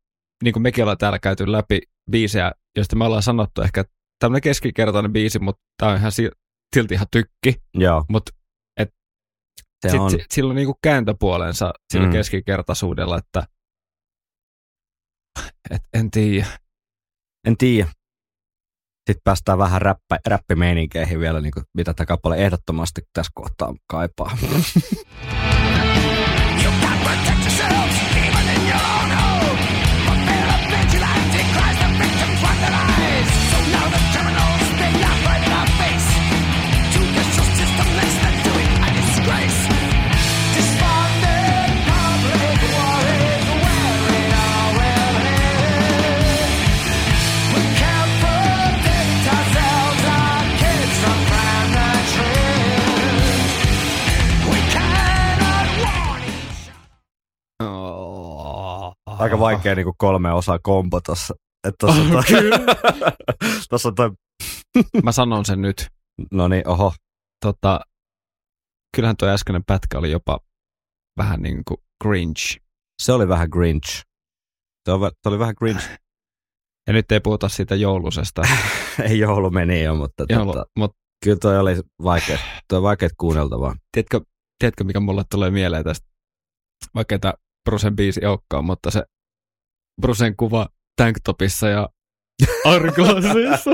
[0.43, 4.41] niin kuin mekin ollaan täällä käyty läpi biisejä, joista me ollaan sanottu ehkä että tämmöinen
[4.41, 6.31] keskinkertainen biisi, mutta tämä on ihan si-
[6.75, 8.05] silti ihan tykki, Joo.
[8.09, 8.31] mutta
[9.81, 10.11] Se sit, on.
[10.11, 12.11] si- sillä on niin kuin kääntöpuolensa sillä Mm.
[12.11, 13.47] keskinkertaisuudella, että
[15.69, 16.45] et, en tiedä.
[17.47, 17.89] En tiedä.
[19.07, 24.37] Sitten päästään vähän räppä, räppimeininkeihin vielä, niin kuin, mitä tämä kappale ehdottomasti tässä kohtaa kaipaa.
[26.63, 27.80] You
[59.21, 61.35] Aika vaikea niin kuin kolme osaa kombo tossa.
[61.67, 61.87] Että
[63.69, 64.11] tossa, on toi, toi,
[65.03, 65.87] Mä sanon sen nyt.
[66.31, 66.93] no niin, oho.
[67.45, 67.79] Tota,
[68.95, 70.39] kyllähän tuo äskeinen pätkä oli jopa
[71.17, 72.41] vähän niin kuin cringe.
[73.01, 74.01] Se oli vähän Grinch.
[74.85, 75.89] Se, on, se oli vähän Grinch.
[76.87, 78.41] Ja nyt ei puhuta siitä joulusesta.
[79.09, 82.37] Ei joulu meni jo, mutta Joulu, tota, mutta kyllä toi oli vaikea.
[82.67, 83.75] Toi on vaikeet kuunneltavaa.
[83.91, 84.21] tiedätkö,
[84.59, 86.07] tiedätkö, mikä mulle tulee mieleen tästä?
[86.95, 87.33] Vaikka tämä
[87.69, 89.03] Brusen biisi ei olekaan, mutta se
[90.01, 90.67] Brusen kuva
[91.01, 91.89] tanktopissa ja
[92.65, 93.71] arglassissa.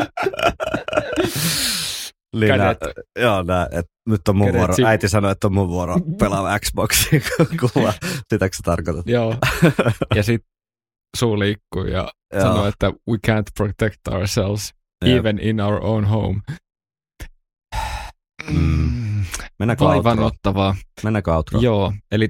[2.34, 2.78] Liina, Kädet.
[3.20, 4.74] joo, nää, et nyt on mun Kädet vuoro.
[4.88, 7.20] Äiti sanoi, että on mun vuoro pelaa Xboxia
[7.60, 7.94] kuva.
[8.34, 9.08] Sitäkö sä tarkoitat?
[9.08, 9.36] Joo.
[10.16, 10.50] Ja sitten
[11.18, 12.42] suu liikkuu ja Joo.
[12.42, 14.74] sanoo, että we can't protect ourselves
[15.06, 15.18] Jep.
[15.18, 16.42] even in our own home.
[18.52, 19.26] Mm.
[19.60, 20.04] Mennäänkö outroon?
[20.04, 20.76] Vaivannuttavaa.
[21.04, 21.64] Mennäänkö outroon?
[21.64, 22.30] Joo, eli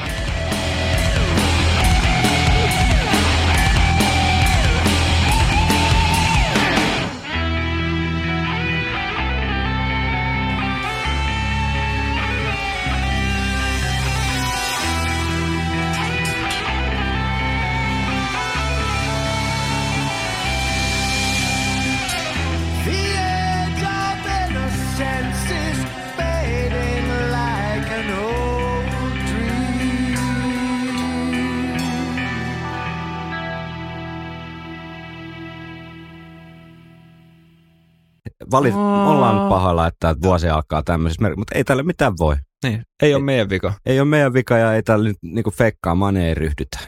[38.51, 39.09] Valit, Aa.
[39.11, 42.35] ollaan pahalla, että vuosi alkaa tämmöisessä, mutta ei tälle mitään voi.
[42.63, 43.73] niin, ei ole meidän vika.
[43.85, 46.79] Ei ole meidän vika ja ei tällä nyt niinku fekkaamaan ei ryhdytä.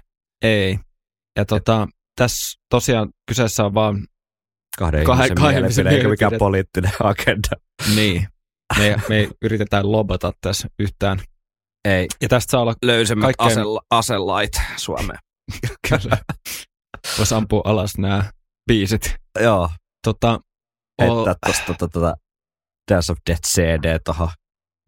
[0.42, 0.80] Ei.
[1.38, 4.08] Ja tota, tässä tosiaan kyseessä on vaan,
[4.78, 6.40] Kahden Kahden- ihmisen kahden mielipide, ihmisen eikä mikään mielipide.
[6.40, 7.50] poliittinen agenda.
[7.96, 8.28] niin,
[8.78, 11.20] me, me ei yritetään lobata tässä yhtään.
[11.86, 12.08] Ei.
[12.22, 15.20] Ja tästä saa olla Löysemmät Kaikkein- asella, aselait Suomeen.
[15.90, 16.18] kyllä,
[17.18, 18.24] voisi ampua alas nämä
[18.68, 19.16] biisit.
[19.40, 19.70] Joo,
[20.08, 20.40] Tota,
[21.02, 22.16] heittää tosta tota,
[22.92, 24.30] Dance of Death CD tohon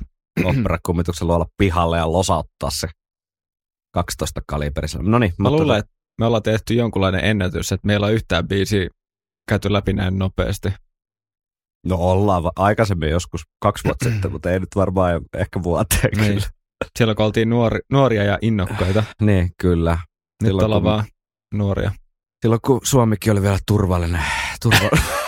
[0.59, 2.87] operakummituksen luolla pihalle ja losauttaa se
[3.93, 5.09] 12 kaliberisella.
[5.09, 8.89] No niin, mä luulen, että me ollaan tehty jonkunlainen ennätys, että meillä on yhtään biisiä
[9.49, 10.69] käyty läpi näin nopeasti.
[11.85, 16.33] No ollaan va- aikaisemmin joskus kaksi vuotta sitten, mutta ei nyt varmaan ehkä vuoteen Niin.
[16.33, 16.47] kyllä.
[16.97, 19.97] Siellä kun oltiin nuori, nuoria ja innokkaita, Niin, kyllä.
[20.43, 21.05] nyt Silloin, ollaan kun- vaan
[21.53, 21.91] nuoria.
[22.41, 24.21] Silloin kun Suomikin oli vielä turvallinen,
[24.61, 24.77] turva...
[24.79, 25.24] turvallinen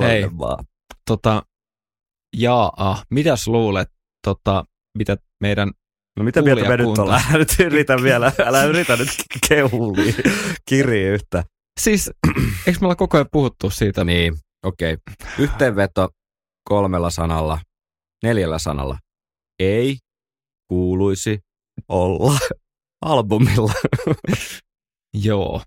[0.00, 0.28] Hei.
[0.28, 0.64] maa.
[1.06, 1.42] Tota,
[2.36, 3.88] jaa, mitäs luulet,
[4.26, 4.64] tota,
[4.98, 5.70] mitä meidän
[6.16, 7.22] No mitä mieltä me nyt ollaan?
[7.30, 9.08] Älä nyt yritä vielä, älä yritä nyt
[9.48, 10.14] kehulia,
[10.68, 11.44] kiri yhtä.
[11.80, 12.10] Siis,
[12.66, 14.92] eikö me olla koko ajan puhuttu siitä Niin, okei.
[14.92, 15.44] Okay.
[15.44, 16.08] Yhteenveto
[16.68, 17.58] kolmella sanalla,
[18.22, 18.98] neljällä sanalla.
[19.58, 19.98] Ei
[20.68, 21.38] kuuluisi
[21.88, 22.38] olla
[23.04, 23.72] albumilla.
[25.26, 25.62] Joo,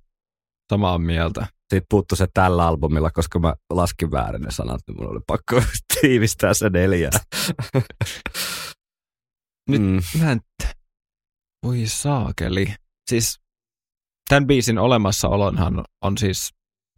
[0.71, 1.47] samaa mieltä.
[1.69, 5.61] Sitten puuttu se tällä albumilla, koska mä laskin väärin ne sanat, niin mun oli pakko
[6.01, 7.11] tiivistää se neljää.
[9.69, 10.01] Nyt Mm.
[10.19, 10.39] mä en...
[11.65, 12.73] Voi saakeli.
[13.09, 13.39] Siis
[14.29, 16.49] tämän biisin olemassaolonhan on siis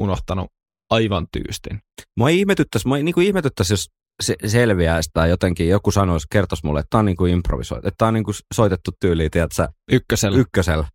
[0.01, 0.47] unohtanut
[0.89, 1.79] aivan tyystin.
[2.17, 3.87] Mua ihmetyttäisi, mua niinku ihmetyttäisi, jos
[4.23, 8.07] se selviäisi tai jotenkin joku sanoisi, kertoisi mulle, että tämä on niinku improvisoitu, että tämä
[8.07, 10.37] on niinku soitettu tyyliin, tiedätkö, Ykkösellä.
[10.37, 10.87] ykkösellä.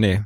[0.00, 0.24] niin.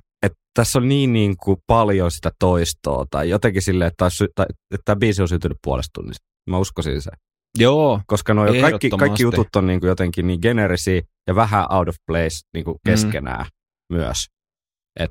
[0.57, 4.47] Tässä on niin, niin kuin paljon sitä toistoa tai jotenkin silleen, että, taas sy- tai,
[4.51, 6.25] että tämä biisi on syntynyt puolesta tunnista.
[6.51, 7.11] Mä uskoisin se.
[7.59, 11.89] Joo, Koska nuo kaikki, kaikki jutut on niin kuin jotenkin niin generisiä ja vähän out
[11.89, 13.47] of place niin kuin keskenään
[13.93, 13.97] mm.
[13.97, 14.27] myös.
[15.01, 15.11] Et,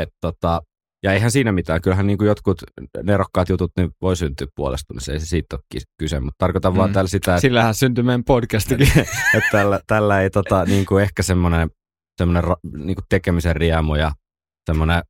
[0.00, 0.60] et tota,
[1.02, 1.80] ja eihän siinä mitään.
[1.80, 2.58] Kyllähän niin kuin jotkut
[3.02, 4.94] nerokkaat jutut niin voi syntyä puolesta.
[5.12, 6.76] Ei se siitä ole kyse, mutta tarkoitan mm.
[6.76, 6.94] vaan Mm.
[6.94, 8.88] tällä sitä, että sillähän syntyi meidän podcastikin.
[9.36, 11.70] että tällä, tällä ei tota, niin kuin ehkä semmoinen,
[12.18, 14.12] semmoinen ra- niin kuin tekemisen riemu ja
[14.66, 15.02] semmoinen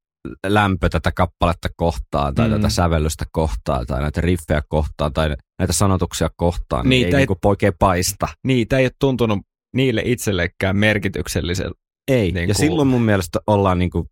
[0.47, 2.55] lämpö tätä kappaletta kohtaan tai Mm.
[2.55, 7.19] tätä sävellystä kohtaan tai näitä riffejä kohtaan tai näitä sanotuksia kohtaan, niin Niitä ei, ei-
[7.19, 8.29] niin kuin oikein paista.
[8.47, 9.39] Niitä ei ole tuntunut
[9.77, 11.75] niille itsellekään merkitykselliseltä.
[12.11, 14.05] Ei, Niin ja kuin- silloin mun mielestä ollaan niin kuin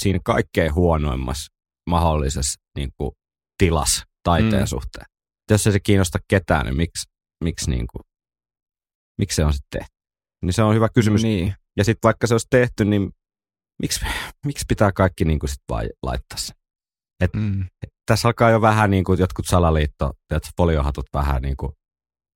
[0.00, 1.52] siinä kaikkein huonoimmassa
[1.90, 3.10] mahdollisessa niin kuin
[3.58, 4.66] tilas taiteen Mm.
[4.66, 5.06] suhteen.
[5.50, 7.08] Jos ei se kiinnosta ketään, niin miksi,
[7.44, 8.02] miksi, niin kuin,
[9.18, 9.94] miksi se on sitten tehty?
[10.44, 11.22] Niin se on hyvä kysymys.
[11.22, 11.54] Niin.
[11.76, 13.10] Ja sitten vaikka se olisi tehty, niin
[13.80, 14.00] miksi,
[14.46, 16.54] miksi pitää kaikki niin kuin sit vaan laittaa se?
[17.36, 17.64] Mm.
[18.06, 21.72] Tässä alkaa jo vähän niin kuin jotkut salaliitto, tiedätkö, foliohatut vähän niin kuin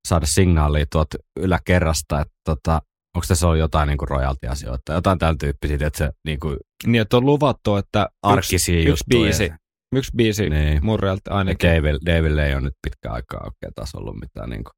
[0.07, 2.81] saada signaalia tuolta yläkerrasta, että tota,
[3.15, 7.01] onko tässä ollut jotain niin kuin royalty-asioita, jotain tämän tyyppisiä, että se niin kuin Niin,
[7.01, 9.23] että on luvattu, että yksi, arkisia yksi juttuja.
[9.23, 9.51] biisi,
[9.95, 10.85] yksi biisi Niin.
[10.85, 11.69] Murrealta Ja ainakin.
[11.69, 14.73] David, Davidille ei ole nyt pitkä aikaa oikein taas ollut mitään niin kuin,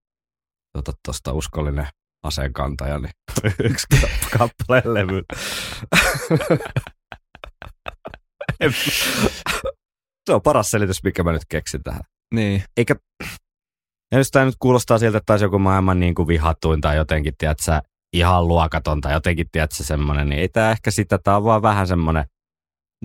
[0.73, 1.87] tuota, tuosta uskollinen
[2.23, 3.11] aseenkantaja, niin
[3.69, 5.21] yksi kap- kappaleen levy.
[10.29, 12.01] Se on paras selitys, mikä mä nyt keksin tähän.
[12.33, 12.63] Niin.
[12.77, 12.95] Eikä,
[14.11, 17.33] ja jos tämä nyt kuulostaa siltä, että taisi joku maailman niin kuin vihatuin tai jotenkin,
[17.37, 17.81] tiedätkö,
[18.13, 21.87] ihan luokaton tai jotenkin, tiedätkö, semmoinen, niin ei tämä ehkä sitä, tämä on vaan vähän
[21.87, 22.25] semmoinen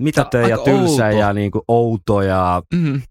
[0.01, 1.17] mitätön ja tylsä outo.
[1.19, 3.01] ja niin kuin outo ja Mm.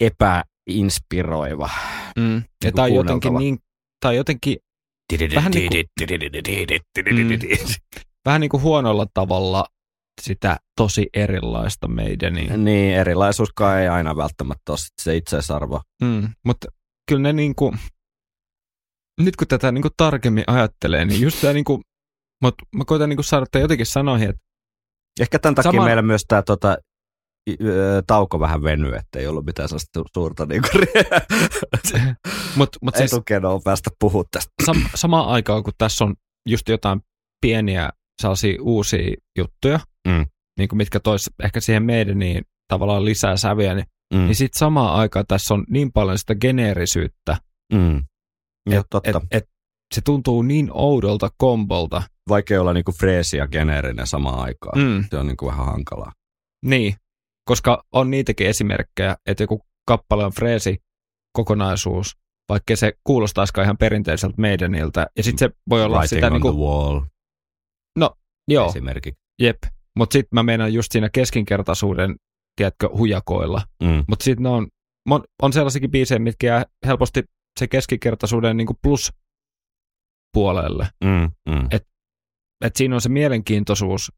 [0.00, 1.70] epäinspiroiva.
[2.18, 2.34] Mm.
[2.34, 3.58] Ja Niinku tai jotenkin niin,
[4.00, 4.56] tai jotenkin
[5.34, 5.74] Vähän niinku-
[8.24, 9.64] vähän niin kuin huonolla tavalla
[10.20, 12.32] sitä tosi erilaista meidän.
[12.32, 12.64] Niin.
[12.64, 15.80] Niin, erilaisuuskaan ei aina välttämättä ole se itseisarvo.
[16.02, 16.28] Mm.
[16.44, 16.68] Mutta
[17.08, 17.78] kyllä ne niin kuin,
[19.20, 21.82] nyt kun tätä niin kuin tarkemmin ajattelee, niin just tämä niin kuin,
[22.42, 24.44] mut mä koitan niin kuin saada jotenkin sanoihin, että
[25.20, 26.76] Ehkä tämän takia Sama- meillä myös tämä tota,
[28.06, 30.68] tauko vähän venyy, että ei ollut mitään sellaista su- suurta niinku,
[32.56, 34.52] mut, mut siis etukenoa päästä puhua tästä.
[34.62, 36.14] sam- samaan aikaan, kun tässä on
[36.48, 37.00] just jotain
[37.40, 37.90] pieniä
[38.22, 40.26] sellaisia uusia juttuja, Mm.
[40.58, 44.20] niin kuin mitkä tois ehkä siihen meidän niin tavallaan lisää sävyjä, niin, Mm.
[44.20, 47.36] niin sitten samaan aikaan tässä on niin paljon sitä geneerisyyttä,
[47.72, 48.02] Mm.
[48.70, 49.10] Ja et, totta.
[49.10, 49.44] et, et,
[49.94, 52.02] se tuntuu niin oudolta kombolta.
[52.28, 54.78] Vaikea olla niinku freesi ja geneerinen samaan aikaan.
[54.82, 56.12] Mm, Se on niinku vähän hankalaa.
[56.64, 56.94] niin,
[57.44, 60.78] koska on niitäkin esimerkkejä, että joku kappale on freesi
[61.36, 62.16] kokonaisuus,
[62.48, 65.06] vaikka se kuulostaisikaan ihan perinteiseltä meidäniltä.
[65.16, 67.00] Ja sitten se voi olla Writing sitä on niin the kuin, wall
[68.48, 69.20] joo, esimerkiksi.
[69.40, 69.58] jep.
[69.96, 72.16] Mutta sitten mä menen just siinä keskinkertaisuuden,
[72.56, 73.62] tiedätkö, hujakoilla.
[73.82, 74.04] Mm.
[74.08, 74.68] Mutta sitten on,
[75.10, 77.22] mon- on sellaisiakin biisejä, mitkä jää helposti
[77.60, 79.12] se keskikertaisuuden niin plus
[80.32, 80.88] puolelle.
[81.04, 81.54] Mm.
[81.54, 81.68] Mm.
[82.64, 84.12] Et siinä on se mielenkiintoisuus,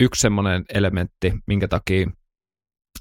[0.00, 2.10] yksi semmoinen elementti, minkä takia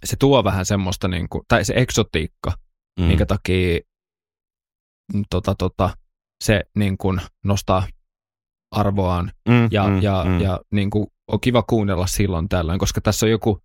[0.03, 2.51] se tuo vähän semmoista, niin kuin, tai se eksotiikka,
[2.99, 3.05] Mm.
[3.05, 3.79] minkä takia
[5.13, 5.89] mm, tota, tota,
[6.43, 7.87] se niin kuin nostaa
[8.71, 10.39] arvoaan Mm, ja, mm, ja, mm.
[10.41, 13.59] ja niin kuin on kiva kuunnella silloin tällöin, koska tässä on joku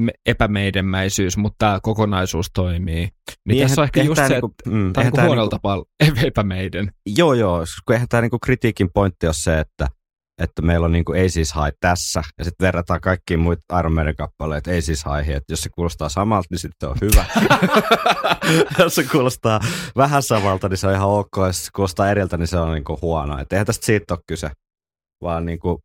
[0.00, 2.94] me- epämeidemmäisyys, mutta tämä kokonaisuus toimii.
[3.04, 3.12] Niin,
[3.48, 5.84] niin tässä on ehkä just se, niinku, että mm, tämä on niin tää huonolta tapaa
[6.26, 6.92] epämeiden.
[7.06, 9.88] Joo, joo, kun eihän tämä niinku kritiikin pointti ole se, että,
[10.40, 14.16] että meillä on niinku ei siis High tässä, ja sitten verrataan kaikkiin muita Iron Maiden
[14.16, 17.24] kappaleita ei siis High, että jos se kuulostaa samalta, niin sitten on hyvä.
[18.78, 19.60] jos se kuulostaa
[19.96, 22.98] vähän samalta, niin se on ihan ok, jos se kuulostaa eriltä, niin se on niinku
[23.02, 23.38] huono.
[23.38, 24.50] Et eihän tästä siitä ole kyse,
[25.22, 25.80] vaan niinku,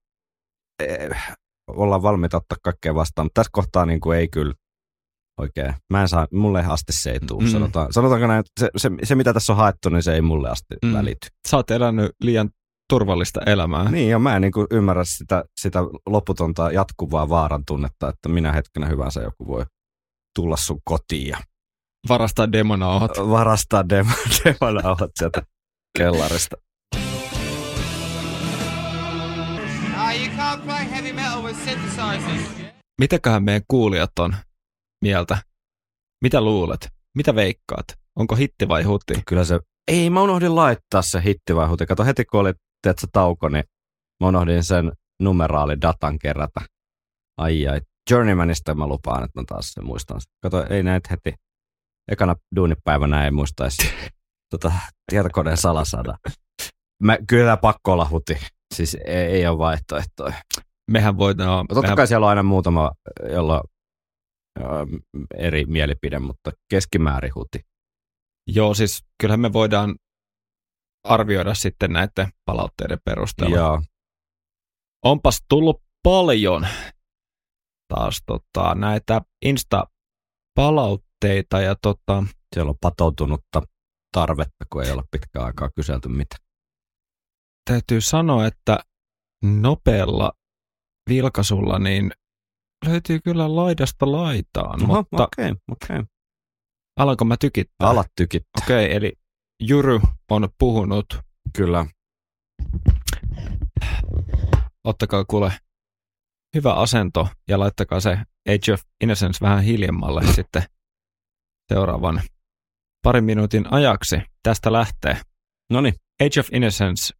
[0.84, 1.10] eh,
[1.68, 4.53] ollaan valmiita ottaa kaikkea vastaan, mutta tässä kohtaa niinku ei kyllä
[5.39, 5.74] oikein.
[5.89, 7.49] Mä en saa, mulle asti se ei tule, Mm.
[7.49, 10.49] sanotaan, sanotaanko näin, että se, se, se, mitä tässä on haettu, niin se ei mulle
[10.49, 10.93] asti mm.
[10.93, 11.28] välity.
[11.49, 12.49] Sä oot elänyt liian
[12.90, 13.92] turvallista elämää.
[13.92, 18.52] Niin, ja mä en niin kuin ymmärrä sitä, sitä loputonta jatkuvaa vaaran tunnetta, että minä
[18.52, 19.66] hetkenä hyvänsä joku voi
[20.36, 21.38] tulla sun kotiin ja
[22.10, 23.12] varastaa demonauhat.
[23.18, 24.12] varastaa demo,
[24.46, 25.42] demonauhat sieltä
[25.98, 26.58] kellarista.
[29.96, 30.16] Ah.
[33.02, 34.36] Mitäköhän meidän kuulijat on
[35.02, 35.38] mieltä?
[36.22, 36.90] Mitä luulet?
[37.16, 37.86] Mitä veikkaat?
[38.16, 39.14] Onko hitti vai huti?
[39.28, 41.86] Kyllä se, ei mä unohdin laittaa se hitti vai huti.
[41.86, 42.54] Kato heti kun oli
[42.86, 43.64] tiedätkö, tauko, niin
[44.24, 46.62] mä unohdin sen numeraalidatan kerätä.
[47.38, 47.82] Ai ai.
[48.10, 50.22] Journeymanista mä lupaan, että mä taas sen muistan.
[50.42, 51.34] Kato, ei näitä heti.
[52.12, 53.90] Ekana duunipäivänä ei muistaisi
[54.52, 54.72] tota,
[55.12, 56.18] tietokoneen salasada.
[57.04, 58.38] Mä, kyllä pakko olla huti.
[58.74, 60.34] Siis ei, ei ole vaihtoehtoja.
[60.92, 61.68] Mehän voidaan...
[61.68, 62.92] Totta mehän, kai siellä on aina muutama,
[63.32, 63.64] jolla
[64.60, 64.88] on
[65.38, 67.60] eri mielipide, mutta keskimäärin huti.
[68.48, 69.96] Joo, siis kyllähän me voidaan
[71.06, 73.56] arvioida sitten näiden palautteiden perusteella.
[73.56, 73.82] Joo.
[75.06, 76.68] Onpas tullut paljon
[77.88, 82.24] taas tota, näitä Insta-palautteita ja tota,
[82.56, 83.62] Siellä on patoutunutta
[84.12, 86.45] tarvetta, kun ei ole pitkään aikaa kyselty mitään.
[87.70, 88.80] täytyy sanoa, että
[89.43, 90.32] nopealla
[91.10, 92.12] vilkaisulla niin
[92.86, 96.03] löytyy kyllä laidasta laitaan, Oho, mutta okei, okei.
[96.99, 97.89] alanko mä tykittää?
[97.89, 98.66] Alat tykittää.
[98.66, 99.14] Okei, okay, eli
[99.60, 99.99] Jyry
[100.32, 101.06] on puhunut.
[101.56, 101.86] Kyllä.
[104.84, 105.51] Ottakaa kuule
[106.56, 108.18] hyvä asento ja laittakaa se
[108.49, 110.64] Age of Innocence vähän hiljemmalle sitten
[111.74, 112.22] seuraavan
[113.03, 114.16] parin minuutin ajaksi.
[114.43, 115.22] Tästä lähtee.
[115.70, 117.14] No niin, Age of Innocence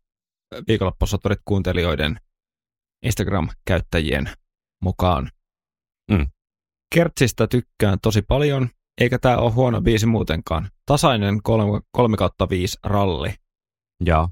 [0.68, 2.20] viikonloppusoturit kuuntelijoiden
[3.06, 4.30] Instagram-käyttäjien
[4.82, 5.32] mukaan.
[6.12, 6.28] Mm.
[6.96, 8.70] Kertsistä tykkään tosi paljon,
[9.02, 10.70] eikä tämä ole huono biisi muutenkaan.
[10.86, 13.34] Tasainen 3, 3 kautta 5 ralli.
[14.06, 14.30] joo.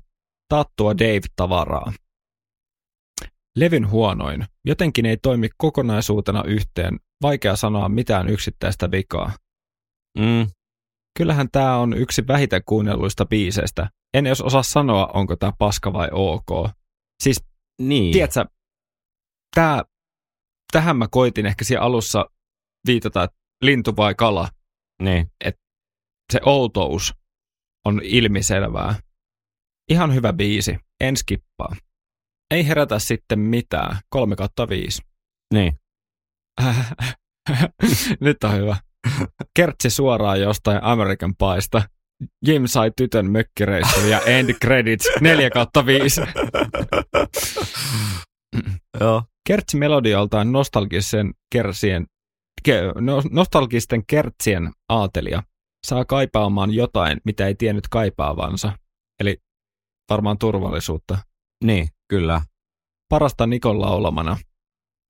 [0.50, 1.94] Taattua Dave-tavaraa.
[3.58, 4.46] Levyn huonoin.
[4.66, 7.00] Jotenkin ei toimi kokonaisuutena yhteen.
[7.22, 9.32] Vaikea sanoa mitään yksittäistä vikaa.
[10.20, 10.48] Mm.
[11.18, 13.90] Kyllähän tämä on yksi vähiten kuunnelluista biiseistä.
[14.14, 16.70] En edes osaa sanoa, onko tämä paska vai ok.
[17.24, 17.44] Siis,
[17.82, 18.14] Niin.
[18.14, 18.46] tiedätkö,
[19.56, 19.84] tää,
[20.72, 22.26] tähän mä koitin ehkä siinä alussa
[22.88, 24.50] viitata, että lintu vai kala.
[25.02, 25.32] Niin.
[26.34, 27.14] Se outous
[27.86, 28.96] on ilmiselvää.
[29.90, 31.76] Ihan hyvä biisi, en skippaa.
[32.52, 35.02] Ei herätä sitten mitään, 3 kautta 5.
[35.54, 35.74] Niin.
[38.22, 38.78] Nyt on hyvä.
[39.56, 41.82] Kertsi suoraan jostain American Paista.
[42.48, 46.22] Jim sai tytön mökkireissun ja end credits 4 kautta 5.
[49.00, 49.24] Joo.
[49.48, 52.13] Kertsi melodialtaan nostalgisen kersien, ke,
[53.32, 55.44] nostalgisten kertsien aatelia
[55.88, 58.72] saa kaipaamaan jotain, mitä ei tiennyt kaipaavansa.
[59.20, 59.38] Eli
[60.10, 61.18] varmaan turvallisuutta.
[61.64, 62.42] Niin, kyllä.
[63.10, 64.38] Parasta Nikon laulamana.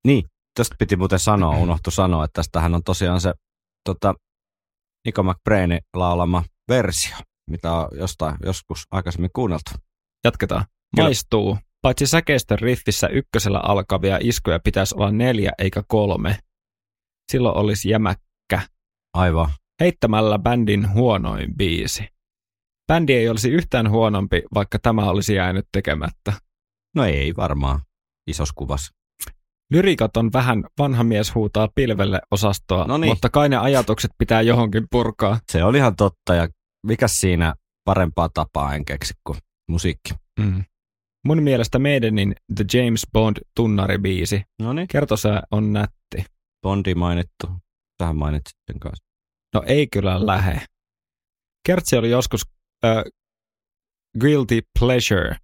[0.08, 0.24] Niin,
[0.56, 3.34] tästä piti muuten sanoa, unohtu sanoa, että tästähän on tosiaan se
[3.86, 4.14] tota,
[5.06, 7.16] Nico McBrainin laulama versio,
[7.50, 9.72] mitä on jostain joskus aikaisemmin kuunneltu.
[10.24, 10.66] Jatketaan.
[10.96, 11.06] Kyllä.
[11.06, 11.58] Maistuu.
[11.82, 16.40] Paitsi säkeistön riffissä ykkösellä alkavia iskuja pitäisi olla neljä eikä kolme.
[17.32, 18.62] Silloin olisi jämäkkä.
[19.14, 19.50] Aivan.
[19.80, 22.08] Heittämällä bändin huonoin biisi.
[22.88, 26.34] Bändi ei olisi yhtään huonompi, vaikka tämä olisi jäänyt tekemättä.
[26.96, 27.80] No ei varmaan
[28.28, 28.94] isossa kuvassa.
[29.72, 33.12] Lyrikat on vähän vanha mies huutaa pilvelle osastoa, No niin.
[33.12, 35.40] mutta kai ne ajatukset pitää johonkin purkaa.
[35.52, 36.48] Se oli ihan totta ja
[36.88, 37.54] mikä siinä
[37.86, 39.38] parempaa tapaa en keksi kuin
[39.70, 40.14] musiikki.
[40.40, 40.64] Mm.
[41.26, 44.44] Mun mielestä meidänin The James Bond tunnaribiisi.
[44.62, 44.88] No niin.
[44.88, 46.03] Kertosää on nätti.
[46.64, 47.48] Bondi mainittu.
[47.98, 49.04] Tähän mainitsit sen kanssa.
[49.54, 50.66] No ei kyllä lähe.
[51.66, 52.42] Kertsi oli joskus
[52.86, 53.04] äh,
[54.20, 55.36] Guilty Pleasure.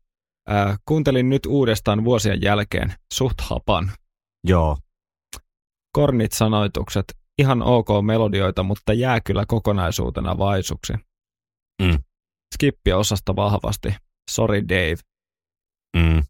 [0.51, 2.93] Äh, kuuntelin nyt uudestaan vuosien jälkeen.
[3.13, 3.91] Suht hapan.
[4.47, 4.77] Joo.
[5.93, 7.05] Kornit sanoitukset.
[7.37, 10.93] Ihan ok melodioita, mutta jää kyllä kokonaisuutena vaisuksi.
[11.81, 12.03] Mm.
[12.55, 13.89] Skippi osasta vahvasti.
[14.31, 14.97] Sorry Dave.
[15.97, 16.23] Mm.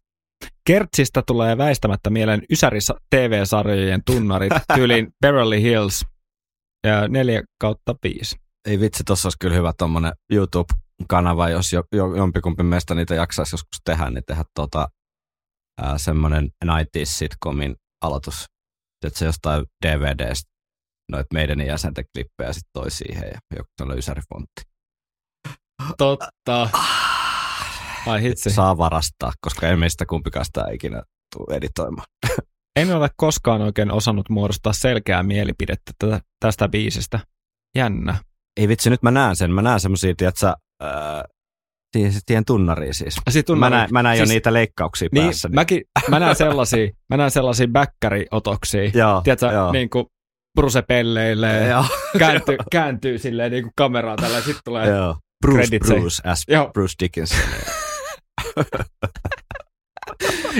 [0.66, 2.78] Kertsistä tulee väistämättä mieleen Ysäri
[3.10, 6.06] TV-sarjojen tunnarit tyylin Beverly Hills
[6.86, 8.36] ja 4 kautta 5.
[8.68, 13.54] Ei vitsi, tossa olisi kyllä hyvä tommonen YouTube-kanava, jos jo, jo, jompikumpi meistä niitä jaksaisi
[13.54, 14.88] joskus tehdä, niin tehdä tota,
[15.82, 18.44] ää, semmonen 90s sitcomin aloitus.
[19.06, 20.50] Että se jostain DVDstä
[21.12, 24.62] noit meidän jäsenten klippejä sitten toi siihen ja joku sellainen ysärifontti.
[25.98, 26.70] Totta.
[28.06, 28.50] Ai hitsi.
[28.50, 31.02] Saa varastaa, koska ei meistä kumpikaan sitä ikinä
[31.36, 32.06] tule editoimaan.
[32.76, 37.20] En ole koskaan oikein osannut muodostaa selkeää mielipidettä tätä, tästä biisistä.
[37.76, 38.14] Jännä.
[38.60, 39.50] Ei vitsi, nyt mä näen sen.
[39.52, 40.46] Mä näen semmosia, tiedätkö,
[40.82, 41.24] ää,
[41.96, 43.16] siihen, siihen tunnariin siis.
[43.30, 45.48] Sit Mä näen, mä näen jo siis- niitä leikkauksia Niin, päässä.
[45.48, 48.90] mäkin, mä näen sellaisia, mä näen sellaisia bäkkäriotoksia.
[48.94, 49.72] Joo, Tiedätkö, joo.
[49.72, 50.06] niin kuin
[50.60, 51.74] Bruce pelleilee,
[52.18, 55.16] kääntyy, kääntyy silleen niin kuin kameraan tällä, sitten tulee Joo.
[55.46, 55.78] Bruce.
[55.78, 56.70] Bruce, as Joo.
[56.72, 57.38] Bruce Dickinson.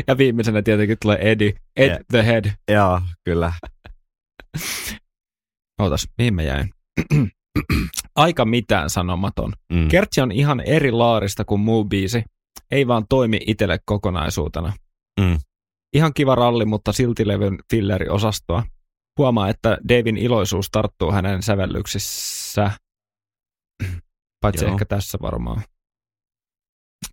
[0.07, 2.01] Ja viimeisenä tietenkin tulee Eddie, Ed Yeah.
[2.11, 2.45] the Head.
[2.71, 3.53] Joo, kyllä.
[5.83, 6.71] Ootas, mihin mä jäin?
[8.17, 9.53] Aika mitään sanomaton.
[9.73, 9.89] Mm.
[9.89, 12.23] Kertsi on ihan eri laarista kuin muu biisi.
[12.71, 14.73] Ei vaan toimi itelle kokonaisuutena.
[15.21, 15.39] Mm.
[15.95, 18.63] Ihan kiva ralli, mutta silti levyn filleriosastoa.
[19.19, 22.71] Huomaa, että Davin iloisuus tarttuu hänen sävellyksissä.
[24.43, 24.73] Paitsi Joo.
[24.73, 25.63] ehkä tässä varmaan.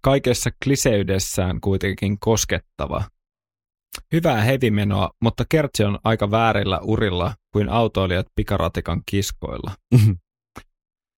[0.02, 3.04] Kaikessa kliseydessään kuitenkin koskettava.
[4.14, 9.72] Hyvää hevimenoa, mutta Kertsi on aika väärillä urilla kuin autoilijat pikaratikan kiskoilla.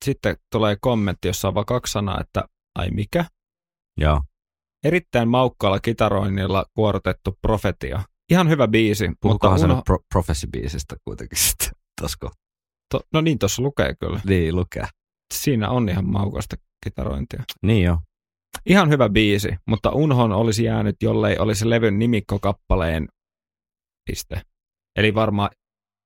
[0.06, 2.44] Sitten tulee kommentti, jossa on vaan kaksi sanaa, että
[2.76, 3.26] ai mikä?
[3.98, 4.22] Joo.
[4.84, 8.04] Erittäin maukkaalla kitaroinnilla kuorotettu profetia.
[8.32, 9.82] Ihan hyvä biisi, Puhutaan mutta uno...
[9.86, 11.70] pro- Prophecy-biisistä kuitenkin sitten.
[12.02, 12.32] Tosko.
[12.94, 13.02] to...
[13.14, 14.22] No niin, tuossa lukee kyllä.
[14.26, 14.88] Niin, lukee.
[15.34, 17.44] Siinä on ihan maukasta kitarointia.
[17.62, 17.98] Niin jo.
[18.66, 23.08] Ihan hyvä biisi, mutta unhon olisi jäänyt, jollei olisi levyn nimikkokappaleen
[24.10, 24.42] piste.
[24.96, 25.50] Eli varmaan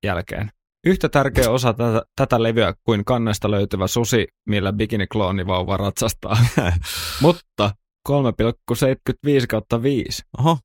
[0.05, 0.49] jälkeen.
[0.85, 6.37] Yhtä tärkeä osa tätä, tätä levyä kuin kannesta löytyvä susi, millä bikini-kloonivauva ratsastaa.
[7.21, 7.75] mutta
[8.09, 10.23] 3,75 kautta 5.
[10.39, 10.57] Oho.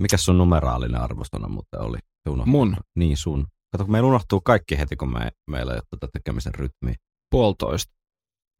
[0.00, 1.98] Mikä sun numeraalinen arvostana muuten oli?
[2.46, 3.46] Mun Niin sun.
[3.72, 6.94] Kato, kun meillä unohtuu kaikki heti, kun me, meillä ei ole tätä tekemisen rytmiä.
[7.30, 7.92] puolitoista.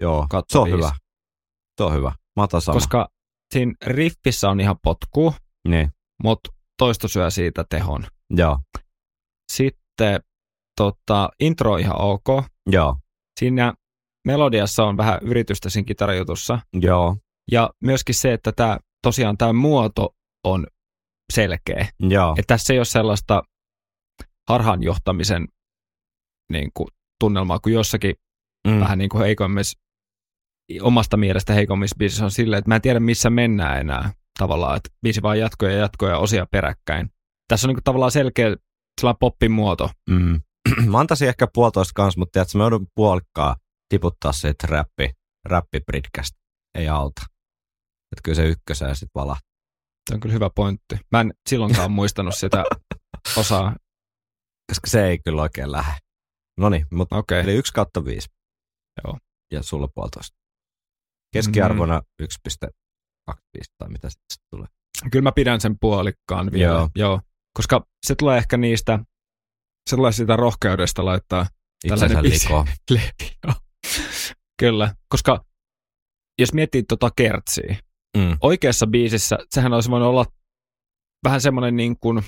[0.00, 0.76] Joo, Kautta se on viisi.
[0.76, 0.92] hyvä.
[1.78, 2.12] Se on hyvä.
[2.36, 2.74] Mä otan sama.
[2.76, 3.08] Koska
[3.54, 5.34] siinä riffissä on ihan potku,
[5.68, 5.90] Niin,
[6.22, 8.06] mutta toisto syö siitä tehon.
[8.30, 8.58] joo,
[9.52, 10.20] Sitten
[10.76, 12.24] tota, intro on ihan ok.
[12.70, 12.96] joo,
[13.40, 13.74] Siinä
[14.26, 16.58] melodiassa on vähän yritystä siinä kitarajutussa.
[16.80, 17.16] joo,
[17.52, 20.14] Ja myöskin se, että tämä, tosiaan tämä muoto
[20.44, 20.66] on
[21.32, 21.88] selkeä.
[22.00, 22.30] joo.
[22.38, 23.42] Että tässä ei ole sellaista
[24.48, 25.48] harhaanjohtamisen
[26.52, 26.88] niin kuin,
[27.20, 28.14] tunnelmaa kuin jossakin
[28.68, 28.80] Mm.
[28.80, 29.78] vähän niin kuin heikommissa,
[30.82, 34.90] omasta mielestä heikommissa biisissä on silleen, että mä en tiedä missä mennään enää tavallaan, että
[35.02, 37.10] biisi vaan jatkoja ja jatkoja osia peräkkäin.
[37.48, 38.56] Tässä on niin kuin, tavallaan selkeä
[39.00, 39.90] sellainen poppin muoto.
[40.10, 40.40] Mm.
[40.90, 43.56] Mä antaisin ehkä puolitoista kanssa, mutta tiedätkö, mä joudun puolikkaa
[43.88, 45.10] tiputtaa siitä räppi,
[45.44, 46.38] räppibritkästä.
[46.74, 47.22] Ei auta.
[48.12, 49.54] Että kyllä se ykköseen sitten valahtaa.
[50.10, 50.96] Se on kyllä hyvä pointti.
[51.12, 52.64] Mä en silloinkaan muistanut sitä
[53.36, 53.76] osaa.
[54.72, 55.98] Koska se ei kyllä oikein lähde.
[56.58, 57.40] No niin, mutta Okei.
[57.40, 58.28] eli yksi kautta viisi.
[59.04, 59.18] Joo.
[59.52, 60.36] Ja sulla puolitoista.
[61.34, 62.26] Keskiarvona mm.
[63.30, 63.38] 1,25
[63.78, 64.66] tai mitä sitten tulee.
[65.12, 66.72] Kyllä mä pidän sen puolikkaan vielä.
[66.72, 66.88] Joo.
[66.96, 67.20] Joo.
[67.56, 68.98] Koska se tulee ehkä niistä,
[69.90, 71.46] se tulee sitä rohkeudesta laittaa
[71.84, 72.66] Itsensä likoon.
[74.60, 75.44] Kyllä, koska
[76.40, 77.76] jos miettii tota kertsiä,
[78.16, 78.36] Mm.
[78.40, 80.26] oikeassa biisissä sehän olisi voinut olla
[81.24, 82.22] vähän semmoinen niin kuin,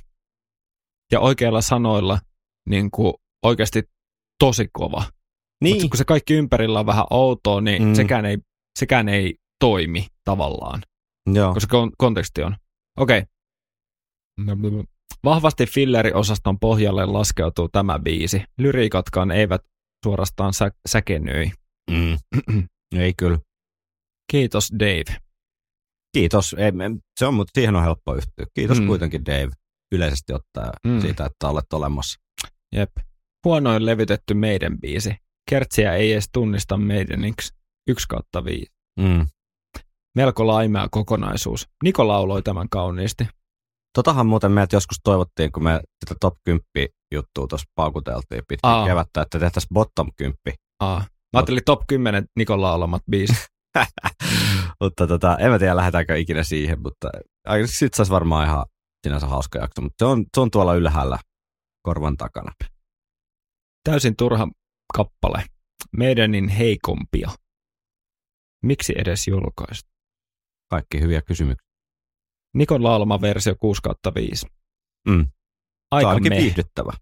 [1.12, 2.18] ja oikeilla sanoilla
[2.68, 3.82] niin kuin oikeasti
[4.38, 5.04] tosi kova.
[5.64, 5.76] Niin.
[5.76, 7.94] Mutta kun se kaikki ympärillä on vähän outoa, niin mm.
[7.94, 8.38] sekään, ei,
[8.76, 10.82] sekään ei toimi tavallaan,
[11.34, 11.54] Joo.
[11.54, 12.56] koska kon- konteksti on.
[12.98, 13.22] Okei.
[14.42, 14.84] Okay.
[15.24, 18.42] Vahvasti filleriosaston pohjalle laskeutuu tämä biisi.
[18.58, 19.60] Lyriikatkaan eivät
[20.04, 21.50] suorastaan sä- säkenöi.
[21.90, 22.18] Mm.
[23.02, 23.38] ei kyllä.
[24.32, 25.16] Kiitos Dave.
[26.16, 26.54] Kiitos.
[26.58, 26.72] Ei,
[27.18, 28.46] se on, mutta siihen on helppo yhtyä.
[28.54, 28.86] Kiitos mm.
[28.86, 29.50] Kuitenkin Dave
[29.92, 31.00] yleisesti ottaen mm.
[31.00, 32.20] Siitä, että olet olemassa.
[32.72, 32.90] Jep.
[33.44, 35.16] Huonoin levytetty meidän biisi.
[35.50, 37.54] Kertsiä ei edes tunnista meideniksi.
[37.88, 38.72] 1 kautta 5.
[39.00, 39.26] Mm.
[40.16, 41.68] Melko laimea kokonaisuus.
[41.84, 43.28] Niko lauloi tämän kauniisti.
[43.96, 46.62] Totahan muuten meiltä joskus toivottiin, kun me sitä top 10
[47.12, 48.86] juttua tuossa paukuteltiin pitkin Aa.
[48.86, 50.36] kevättä, että tehtäisiin bottom 10.
[50.80, 50.98] Aa.
[50.98, 51.06] Mä
[51.38, 53.46] ajattelin top 10 Nikon laulamat biisit.
[54.82, 57.10] mutta tota, en mä tiedä, lähdetäänkö ikinä siihen, mutta
[57.64, 58.64] sitten saisi varmaan ihan
[59.06, 61.18] sinänsä hauska jakso, mutta se on, se on tuolla ylhäällä
[61.82, 62.52] korvan takana.
[63.84, 64.48] Täysin turha
[64.94, 65.44] kappale.
[65.96, 67.30] Meidänin heikompia.
[68.66, 69.90] Miksi edes julkaistu?
[70.70, 71.66] Kaikki hyviä kysymyksiä.
[72.54, 74.46] Nikon laulama versio 6 kautta 5.
[75.08, 75.24] Mm.
[75.24, 75.28] Se
[75.90, 76.42] on Aika ainakin meh.
[76.42, 76.92] viihdyttävä.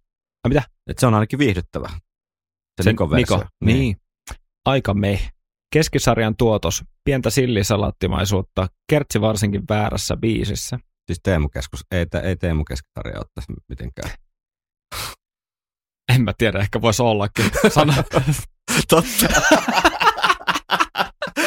[0.44, 0.62] Ai mitä?
[0.86, 1.88] Et se on ainakin viihdyttävä.
[1.88, 3.36] Se, Se Nikon versio.
[3.36, 3.48] Niko.
[3.64, 3.96] Niin.
[4.64, 5.32] Aika meh.
[5.72, 6.84] Keskisarjan tuotos.
[7.04, 8.68] Pientä sillisalattimaisuutta.
[8.90, 10.78] Kertsi varsinkin väärässä biisissä.
[11.06, 14.10] Siis Teemu Keskus, ei, te, ei Teemu Keskisarja ottaisi mitenkään.
[16.14, 17.44] En mä tiedä, ehkä voisi ollakin.
[17.68, 17.94] Sana.
[18.88, 19.28] Totta.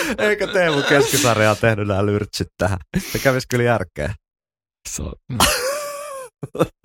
[0.29, 2.77] Eikö Teemu Keskisarja ole tehnyt nämä lyrtsit tähän?
[3.11, 4.13] Se kävisi kyllä järkeä.
[4.89, 5.13] Se on-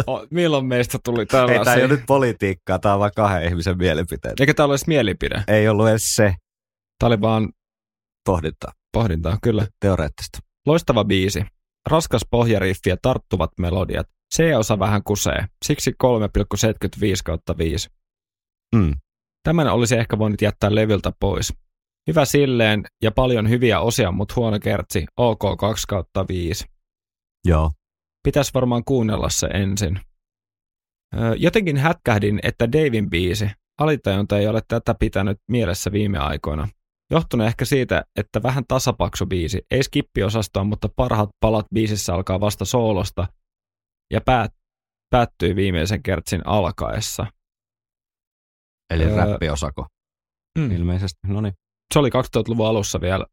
[0.07, 1.85] O, Milloin meistä tuli Ei, tämä ei tällaisia?
[1.85, 4.41] ole nyt politiikkaa, tämä on vain kahden ihmisen mielipiteet.
[4.41, 5.45] Eikä tää ole edes mielipide.
[5.49, 6.35] Ei ollut edes se
[6.99, 7.49] Tää oli vaan
[8.27, 9.67] pohdinta, pohdintaa, kyllä.
[9.81, 10.39] teoreettista.
[10.67, 11.45] Loistava biisi.
[11.91, 14.07] Raskas pohjariffi ja tarttuvat melodiat.
[14.37, 17.89] C-osa vähän kusee, siksi 3,75 kautta 5.
[18.75, 18.95] Mm.
[19.45, 21.53] Tämän olisi ehkä voinut jättää levyltä pois.
[22.07, 26.65] Hyvä silleen ja paljon hyviä osia, mutta huono kertsi, OK 2 kautta 5.
[27.45, 27.71] Joo.
[28.25, 30.01] Pitäisi varmaan kuunnella se ensin.
[31.37, 33.51] Jotenkin hätkähdin, että Davin biisi,
[33.81, 36.69] alitajunta ei ole tätä pitänyt mielessä viime aikoina.
[37.11, 42.65] Johtunut ehkä siitä, että vähän tasapaksu biisi, ei skippiosastoa, mutta parhaat palat biisissä alkaa vasta
[42.65, 43.27] soolosta
[44.13, 44.53] ja päät,
[45.11, 47.27] päättyy viimeisen kertsin alkaessa.
[48.91, 49.87] Eli Öö, räppiosako
[50.59, 50.71] Mm.
[50.71, 51.19] ilmeisesti.
[51.27, 51.55] No niin.
[51.93, 53.27] Se oli 2000-luvun alussa vielä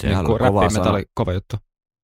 [0.00, 1.56] Sehän niin on kuin kova kova juttu.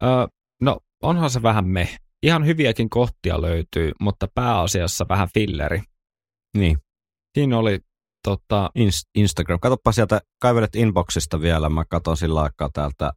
[0.03, 0.27] Öö,
[0.61, 1.97] no, onhan se vähän me.
[2.23, 5.83] Ihan hyviäkin kohtia löytyy, mutta pääasiassa vähän filleri.
[6.57, 6.79] Niin.
[7.35, 7.81] Siinä oli
[8.25, 9.61] tota, Inst- Instagram.
[9.61, 11.69] Katoppa sieltä, kaivelet inboxista vielä.
[11.69, 13.13] Mä katon sillä aikaa täältä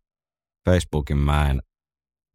[0.69, 1.61] Facebookin mäen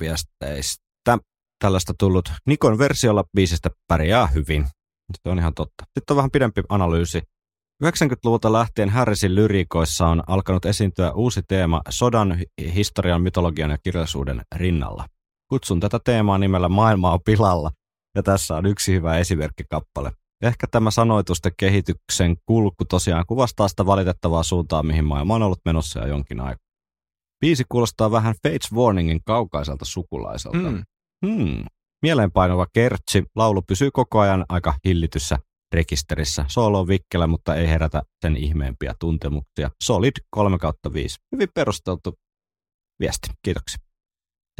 [0.00, 1.18] viesteistä.
[1.64, 4.66] Tällaista tullut Nikon versiolla biisistä pärjää hyvin.
[5.22, 5.84] Se on ihan totta.
[5.84, 7.22] Sitten on vähän pidempi analyysi.
[7.84, 14.42] 90-luvulta lähtien Harrisin lyriikoissa on alkanut esiintyä uusi teema sodan, hi- historian, mytologian ja kirjallisuuden
[14.56, 15.06] rinnalla.
[15.50, 17.70] Kutsun tätä teemaa nimellä Maailma on pilalla,
[18.14, 20.12] ja tässä on yksi hyvä esimerkkikappale.
[20.42, 26.00] Ehkä tämä sanoitusten kehityksen kulku tosiaan kuvastaa sitä valitettavaa suuntaa, mihin maailma on ollut menossa
[26.00, 26.68] jo jonkin aikaa.
[27.40, 30.58] Biisi kuulostaa vähän Fates Warningin kaukaiselta sukulaiselta.
[30.58, 30.82] mm,
[31.26, 31.64] Hmm.
[32.02, 33.24] Mieleenpainuva kertsi.
[33.36, 35.38] Laulu pysyy koko ajan aika hillityssä
[35.72, 36.44] rekisterissä.
[36.48, 39.70] Soolo on vikkelä, mutta ei herätä sen ihmeempiä tuntemuksia.
[39.84, 41.16] Solid 3 kautta 5.
[41.32, 42.14] Hyvin perusteltu
[43.00, 43.28] viesti.
[43.44, 43.78] Kiitoksia.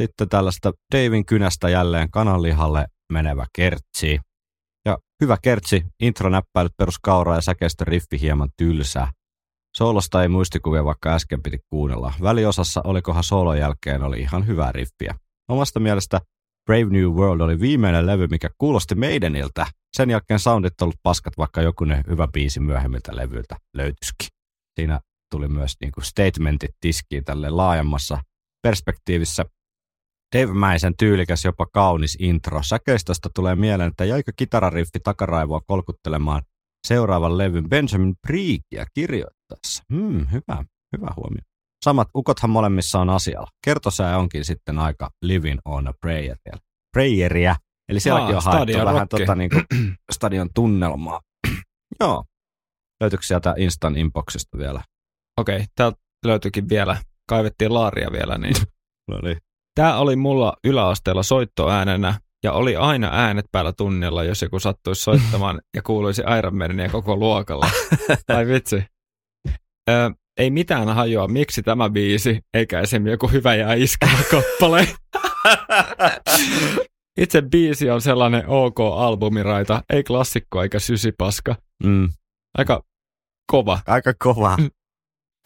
[0.01, 4.19] Sitten tällaista Davin kynästä jälleen kananlihalle menevä kertsi.
[4.85, 9.11] Ja hyvä kertsi, intronäppäilyt peruskauraa ja säkeistön riffi hieman tylsää.
[9.77, 12.13] Soolosta ei muistikuvia, vaikka äsken piti kuunnella.
[12.21, 15.15] Väliosassa olikohan soolon jälkeen oli ihan hyvää riffiä.
[15.49, 16.21] Omasta mielestä
[16.69, 19.67] Brave New World oli viimeinen levy, mikä kuulosti meidäniltä.
[19.97, 24.27] Sen jälkeen soundit ollut paskat, vaikka joku ne hyvä biisi myöhemmiltä levyiltä löytyisikin.
[24.79, 24.99] Siinä
[25.31, 28.17] tuli myös niinku statementit tiskiin tälle laajemmassa
[28.61, 29.45] perspektiivissä.
[30.37, 32.63] Dave Mäisen tyylikäs, jopa kaunis intro.
[32.63, 36.41] Säkeistöstä tulee mieleen, että jäikö kitarariffi takaraivoa kolkuttelemaan
[36.87, 39.83] seuraavan levyn Benjamin Breakia kirjoittaessa.
[39.93, 40.65] Hmm, hyvä,
[40.97, 41.48] hyvä huomio.
[41.85, 43.47] Samat ukothan molemmissa on asialla.
[43.65, 46.37] Kertosää onkin sitten aika living on a prayer.
[46.93, 47.55] Prayeria.
[47.89, 49.63] Eli sielläkin Aa, on haettu stadion vähän tota, niin kuin,
[50.13, 51.21] stadion tunnelmaa.
[51.99, 52.23] Joo.
[53.01, 54.81] Löytyykö sieltä Instan inboxista vielä?
[55.39, 56.97] okei, okay, täältä löytyikin vielä,
[57.29, 58.55] kaivettiin laaria vielä, niin
[59.09, 59.37] No niin.
[59.75, 65.61] Tämä oli mulla yläasteella soittoäänenä ja oli aina äänet päällä tunnilla, jos joku sattuisi soittamaan
[65.75, 67.69] ja kuuluisi Iron Maidenia koko luokalla.
[68.27, 68.83] Ai vitsi.
[69.89, 73.07] Ö, ei mitään hajoa, miksi tämä biisi, eikä esim.
[73.07, 74.87] joku hyvä ja iskevä kappale.
[77.19, 81.55] Itse biisi on sellainen OK-albumiraita, ei klassikko eikä sysipaska.
[81.83, 82.09] Mm.
[82.57, 82.83] Aika
[83.51, 83.79] kova.
[83.87, 84.57] Aika kova.
[84.57, 84.69] Mm.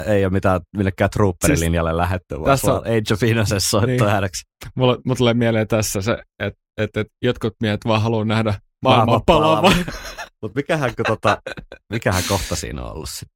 [0.08, 4.42] Ei ole mitään millekään trooper-linjalle siis lähetty, vaan tässä on- Age of Innocence soittoääneksi.
[4.76, 9.22] Mulla, mulla tulee mieleen tässä se, että et, et jotkut miehet vaan haluaa nähdä Maailman
[9.26, 9.74] palavan.
[10.42, 11.38] Mutta mikähän, kun tota,
[11.90, 13.33] mikähän kohta siinä on ollut sitten?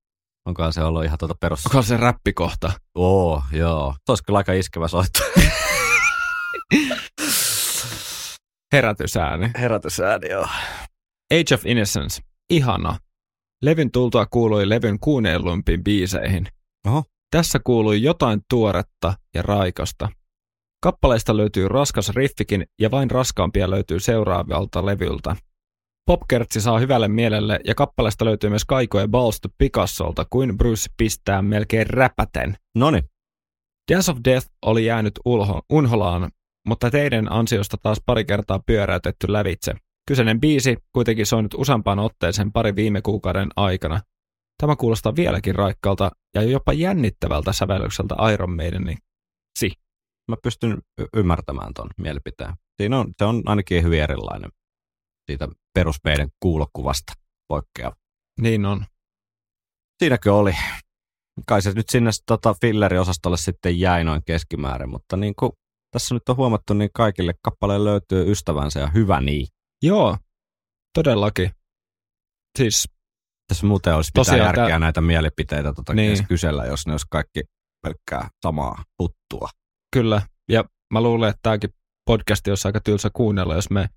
[0.47, 1.65] Onkohan se ollut ihan tuota perus...
[1.65, 2.71] Onko se räppikohta?
[2.95, 3.95] Oo, joo.
[4.05, 5.19] Se olisi kyllä aika iskevä soitto.
[8.73, 9.51] Herätysääni.
[9.59, 10.47] Herätysääni, joo.
[11.33, 12.21] Age of Innocence.
[12.49, 12.97] Ihana.
[13.61, 16.47] Levyn tultua kuului levyn kuunnellumpiin biiseihin.
[16.87, 17.03] Oho.
[17.31, 20.09] Tässä kuului jotain tuoretta ja raikasta.
[20.83, 25.35] Kappaleista löytyy raskas riffikin ja vain raskaampia löytyy seuraavalta levyltä.
[26.07, 31.41] Popkertsi saa hyvälle mielelle ja kappaleesta löytyy myös kaikoja Balls to Picassolta, kuin Bruce pistää
[31.41, 32.57] melkein räpäten.
[32.75, 33.03] Noniin.
[33.91, 36.31] Dance of Death oli jäänyt ulho, unholaan,
[36.67, 39.73] mutta teidän ansiosta taas pari kertaa pyöräytetty lävitse.
[40.07, 44.01] Kyseinen biisi kuitenkin soinut useampaan otteeseen pari viime kuukauden aikana.
[44.61, 48.97] Tämä kuulostaa vieläkin raikkaalta ja jopa jännittävältä sävellykseltä Iron Maidenin.
[50.27, 52.53] Mä pystyn y- ymmärtämään ton mielipiteen.
[52.81, 54.51] Siinä on, se on ainakin hyvin erilainen
[55.31, 57.13] siitä perus meidän kuulokuvasta
[57.47, 57.95] poikkeava.
[58.41, 58.85] Niin on.
[60.03, 60.55] Siinäkö oli?
[61.47, 65.51] Kai se nyt sinne tota, filleriosastolle sitten jäi noin keskimäärin, mutta niin kuin
[65.91, 69.47] tässä nyt on huomattu, niin kaikille kappaleen löytyy ystävänsä ja hyvä niin.
[69.83, 70.17] Joo,
[70.93, 71.51] todellakin.
[72.57, 72.87] Siis
[73.47, 76.27] Tässä muuten olisi Tosiaan järkeä tää- näitä mielipiteitä tota Niin.
[76.27, 77.41] kysellä, jos ne olisi kaikki
[77.83, 79.49] pelkkää samaa puttua.
[79.93, 80.21] kyllä.
[80.51, 80.63] Ja
[80.93, 81.69] mä luulen, että tämäkin
[82.05, 83.89] podcast olisi aika tylsä kuunnella, jos me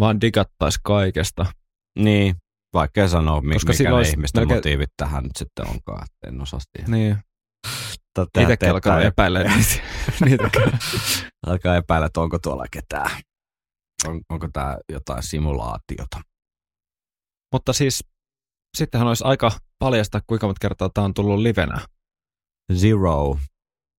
[0.00, 1.46] vaan digattais kaikesta.
[1.98, 2.34] Niin,
[2.74, 6.40] vaikea sanoa, mi- Koska mikä ne ihmisten melkein- motiivit tähän nyt sitten onkaan, että en
[6.40, 6.90] osaa siihen.
[6.90, 7.16] Niin,
[8.18, 9.40] Mutta itsekin alkanut epäillä
[10.24, 10.78] niitäkään.
[11.46, 13.10] alkaa epäillä, että onko tuolla ketään.
[14.08, 16.20] on, onko tämä jotain simulaatiota.
[17.52, 18.04] Mutta siis
[18.76, 21.86] sittenhän olisi aika paljasta, kuinka monta kertaa tämä on tullut livenä.
[22.74, 23.38] Zero.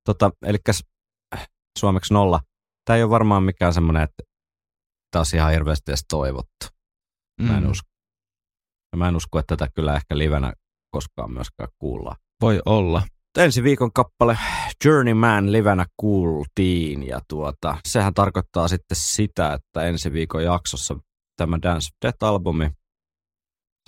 [0.05, 0.57] Tota, eli
[1.79, 2.39] suomeksi nolla.
[2.85, 4.23] Tämä ei ole varmaan mikään semmoinen, että
[5.19, 6.65] olisi ihan hirveästi edes toivottu.
[7.41, 7.89] Mä en, Mm, usko.
[8.91, 10.53] Ja mä en usko, että tätä kyllä ehkä livenä
[10.91, 12.15] koskaan myöskään kuullaan.
[12.41, 13.01] Voi olla.
[13.37, 14.37] Ensi viikon kappale
[14.85, 20.95] Journeyman livenä kuultiin ja tuota, sehän tarkoittaa sitten sitä, että ensi viikon jaksossa
[21.37, 22.71] tämä Dance of Death-albumi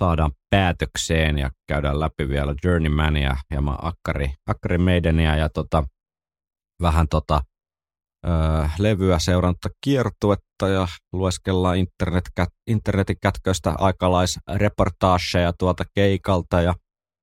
[0.02, 5.84] saadaan päätökseen ja käydään läpi vielä Journeymania ja mä Akkari, Akkari Maidenia ja tota,
[6.82, 7.40] vähän tota,
[8.78, 12.24] levyä seuranta kiertuetta ja lueskellaan internet,
[12.66, 16.74] internetin kätköistä aikalaisreportaaseja tuolta keikalta ja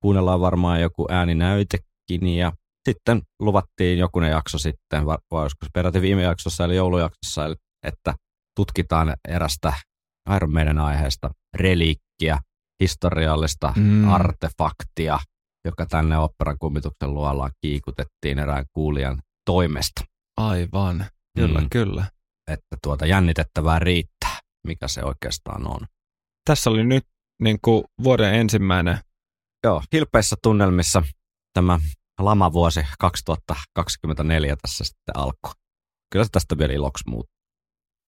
[0.01, 2.51] kuunnellaan varmaan joku ääninäytekin ja
[2.89, 7.55] sitten luvattiin jokunen jakso sitten, vai se peräti viime jaksossa eli joulujaksossa, eli
[7.87, 8.13] että
[8.55, 9.73] tutkitaan erästä
[10.35, 12.39] Iron Maiden aiheesta reliikkiä,
[12.83, 14.09] historiallista mm.
[14.09, 15.19] artefaktia,
[15.65, 20.12] joka tänne operan kummituksen luolaan kiikutettiin erään kuulijan toimesta.
[20.37, 21.05] Aivan.
[21.37, 21.69] Kyllä, Mm.
[21.69, 22.05] kyllä.
[22.51, 25.87] Että tuota jännitettävää riittää, mikä se oikeastaan on.
[26.45, 27.03] Tässä oli nyt
[27.41, 28.99] niin kuin vuoden ensimmäinen.
[29.63, 31.03] Joo, hilpeissä tunnelmissa
[31.53, 31.79] tämä
[32.19, 35.51] lamavuosi 2024 tässä sitten alkoi.
[36.11, 37.33] Kyllä se tästä vielä iloksi muuttuu.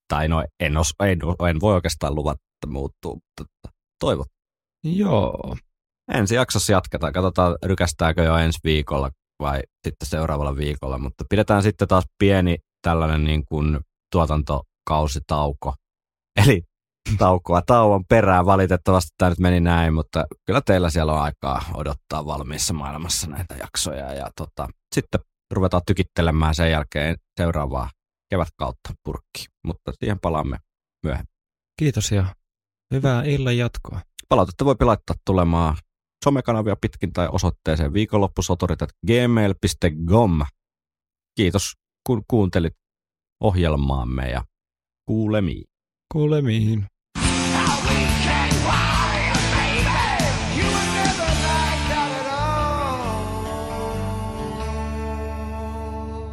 [0.08, 1.20] Tai no, en, os, en,
[1.50, 3.70] en voi oikeastaan luvata, että muuttuu, mutta
[4.00, 4.28] toivot.
[4.84, 5.56] Joo.
[6.14, 7.14] Ensi jaksossa jatketaan.
[7.14, 9.10] Katsotaan, rykästääkö jo ensi viikolla
[9.40, 10.98] vai sitten seuraavalla viikolla.
[10.98, 13.80] Mutta pidetään sitten taas pieni tällainen niin kuin
[14.12, 15.74] tuotantokausitauko.
[16.46, 16.62] Eli
[17.18, 18.46] taukoa tauon perään.
[18.46, 23.56] Valitettavasti tämä nyt meni näin, mutta kyllä teillä siellä on aikaa odottaa valmiissa maailmassa näitä
[23.56, 24.14] jaksoja.
[24.14, 25.20] Ja tota, sitten
[25.52, 27.90] ruvetaan tykittelemään sen jälkeen seuraavaa
[28.30, 29.48] kevätkautta purkkiin.
[29.68, 30.58] Mutta siihen palaamme
[31.04, 31.36] myöhemmin.
[31.80, 32.36] Kiitos ja
[32.94, 34.02] hyvää illan jatkoa.
[34.30, 35.78] Palautetta voi laittaa tulemaan
[36.26, 40.42] somekanavia pitkin tai osoitteeseen viikonloppusoturit.gmail.com.
[41.36, 41.74] Kiitos
[42.08, 42.74] kun kuuntelit
[43.40, 44.44] ohjelmaamme ja
[45.06, 45.64] kuulemiin.
[46.14, 46.86] Kuulemiin.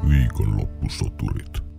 [0.09, 1.72] Viikonloppusoturit.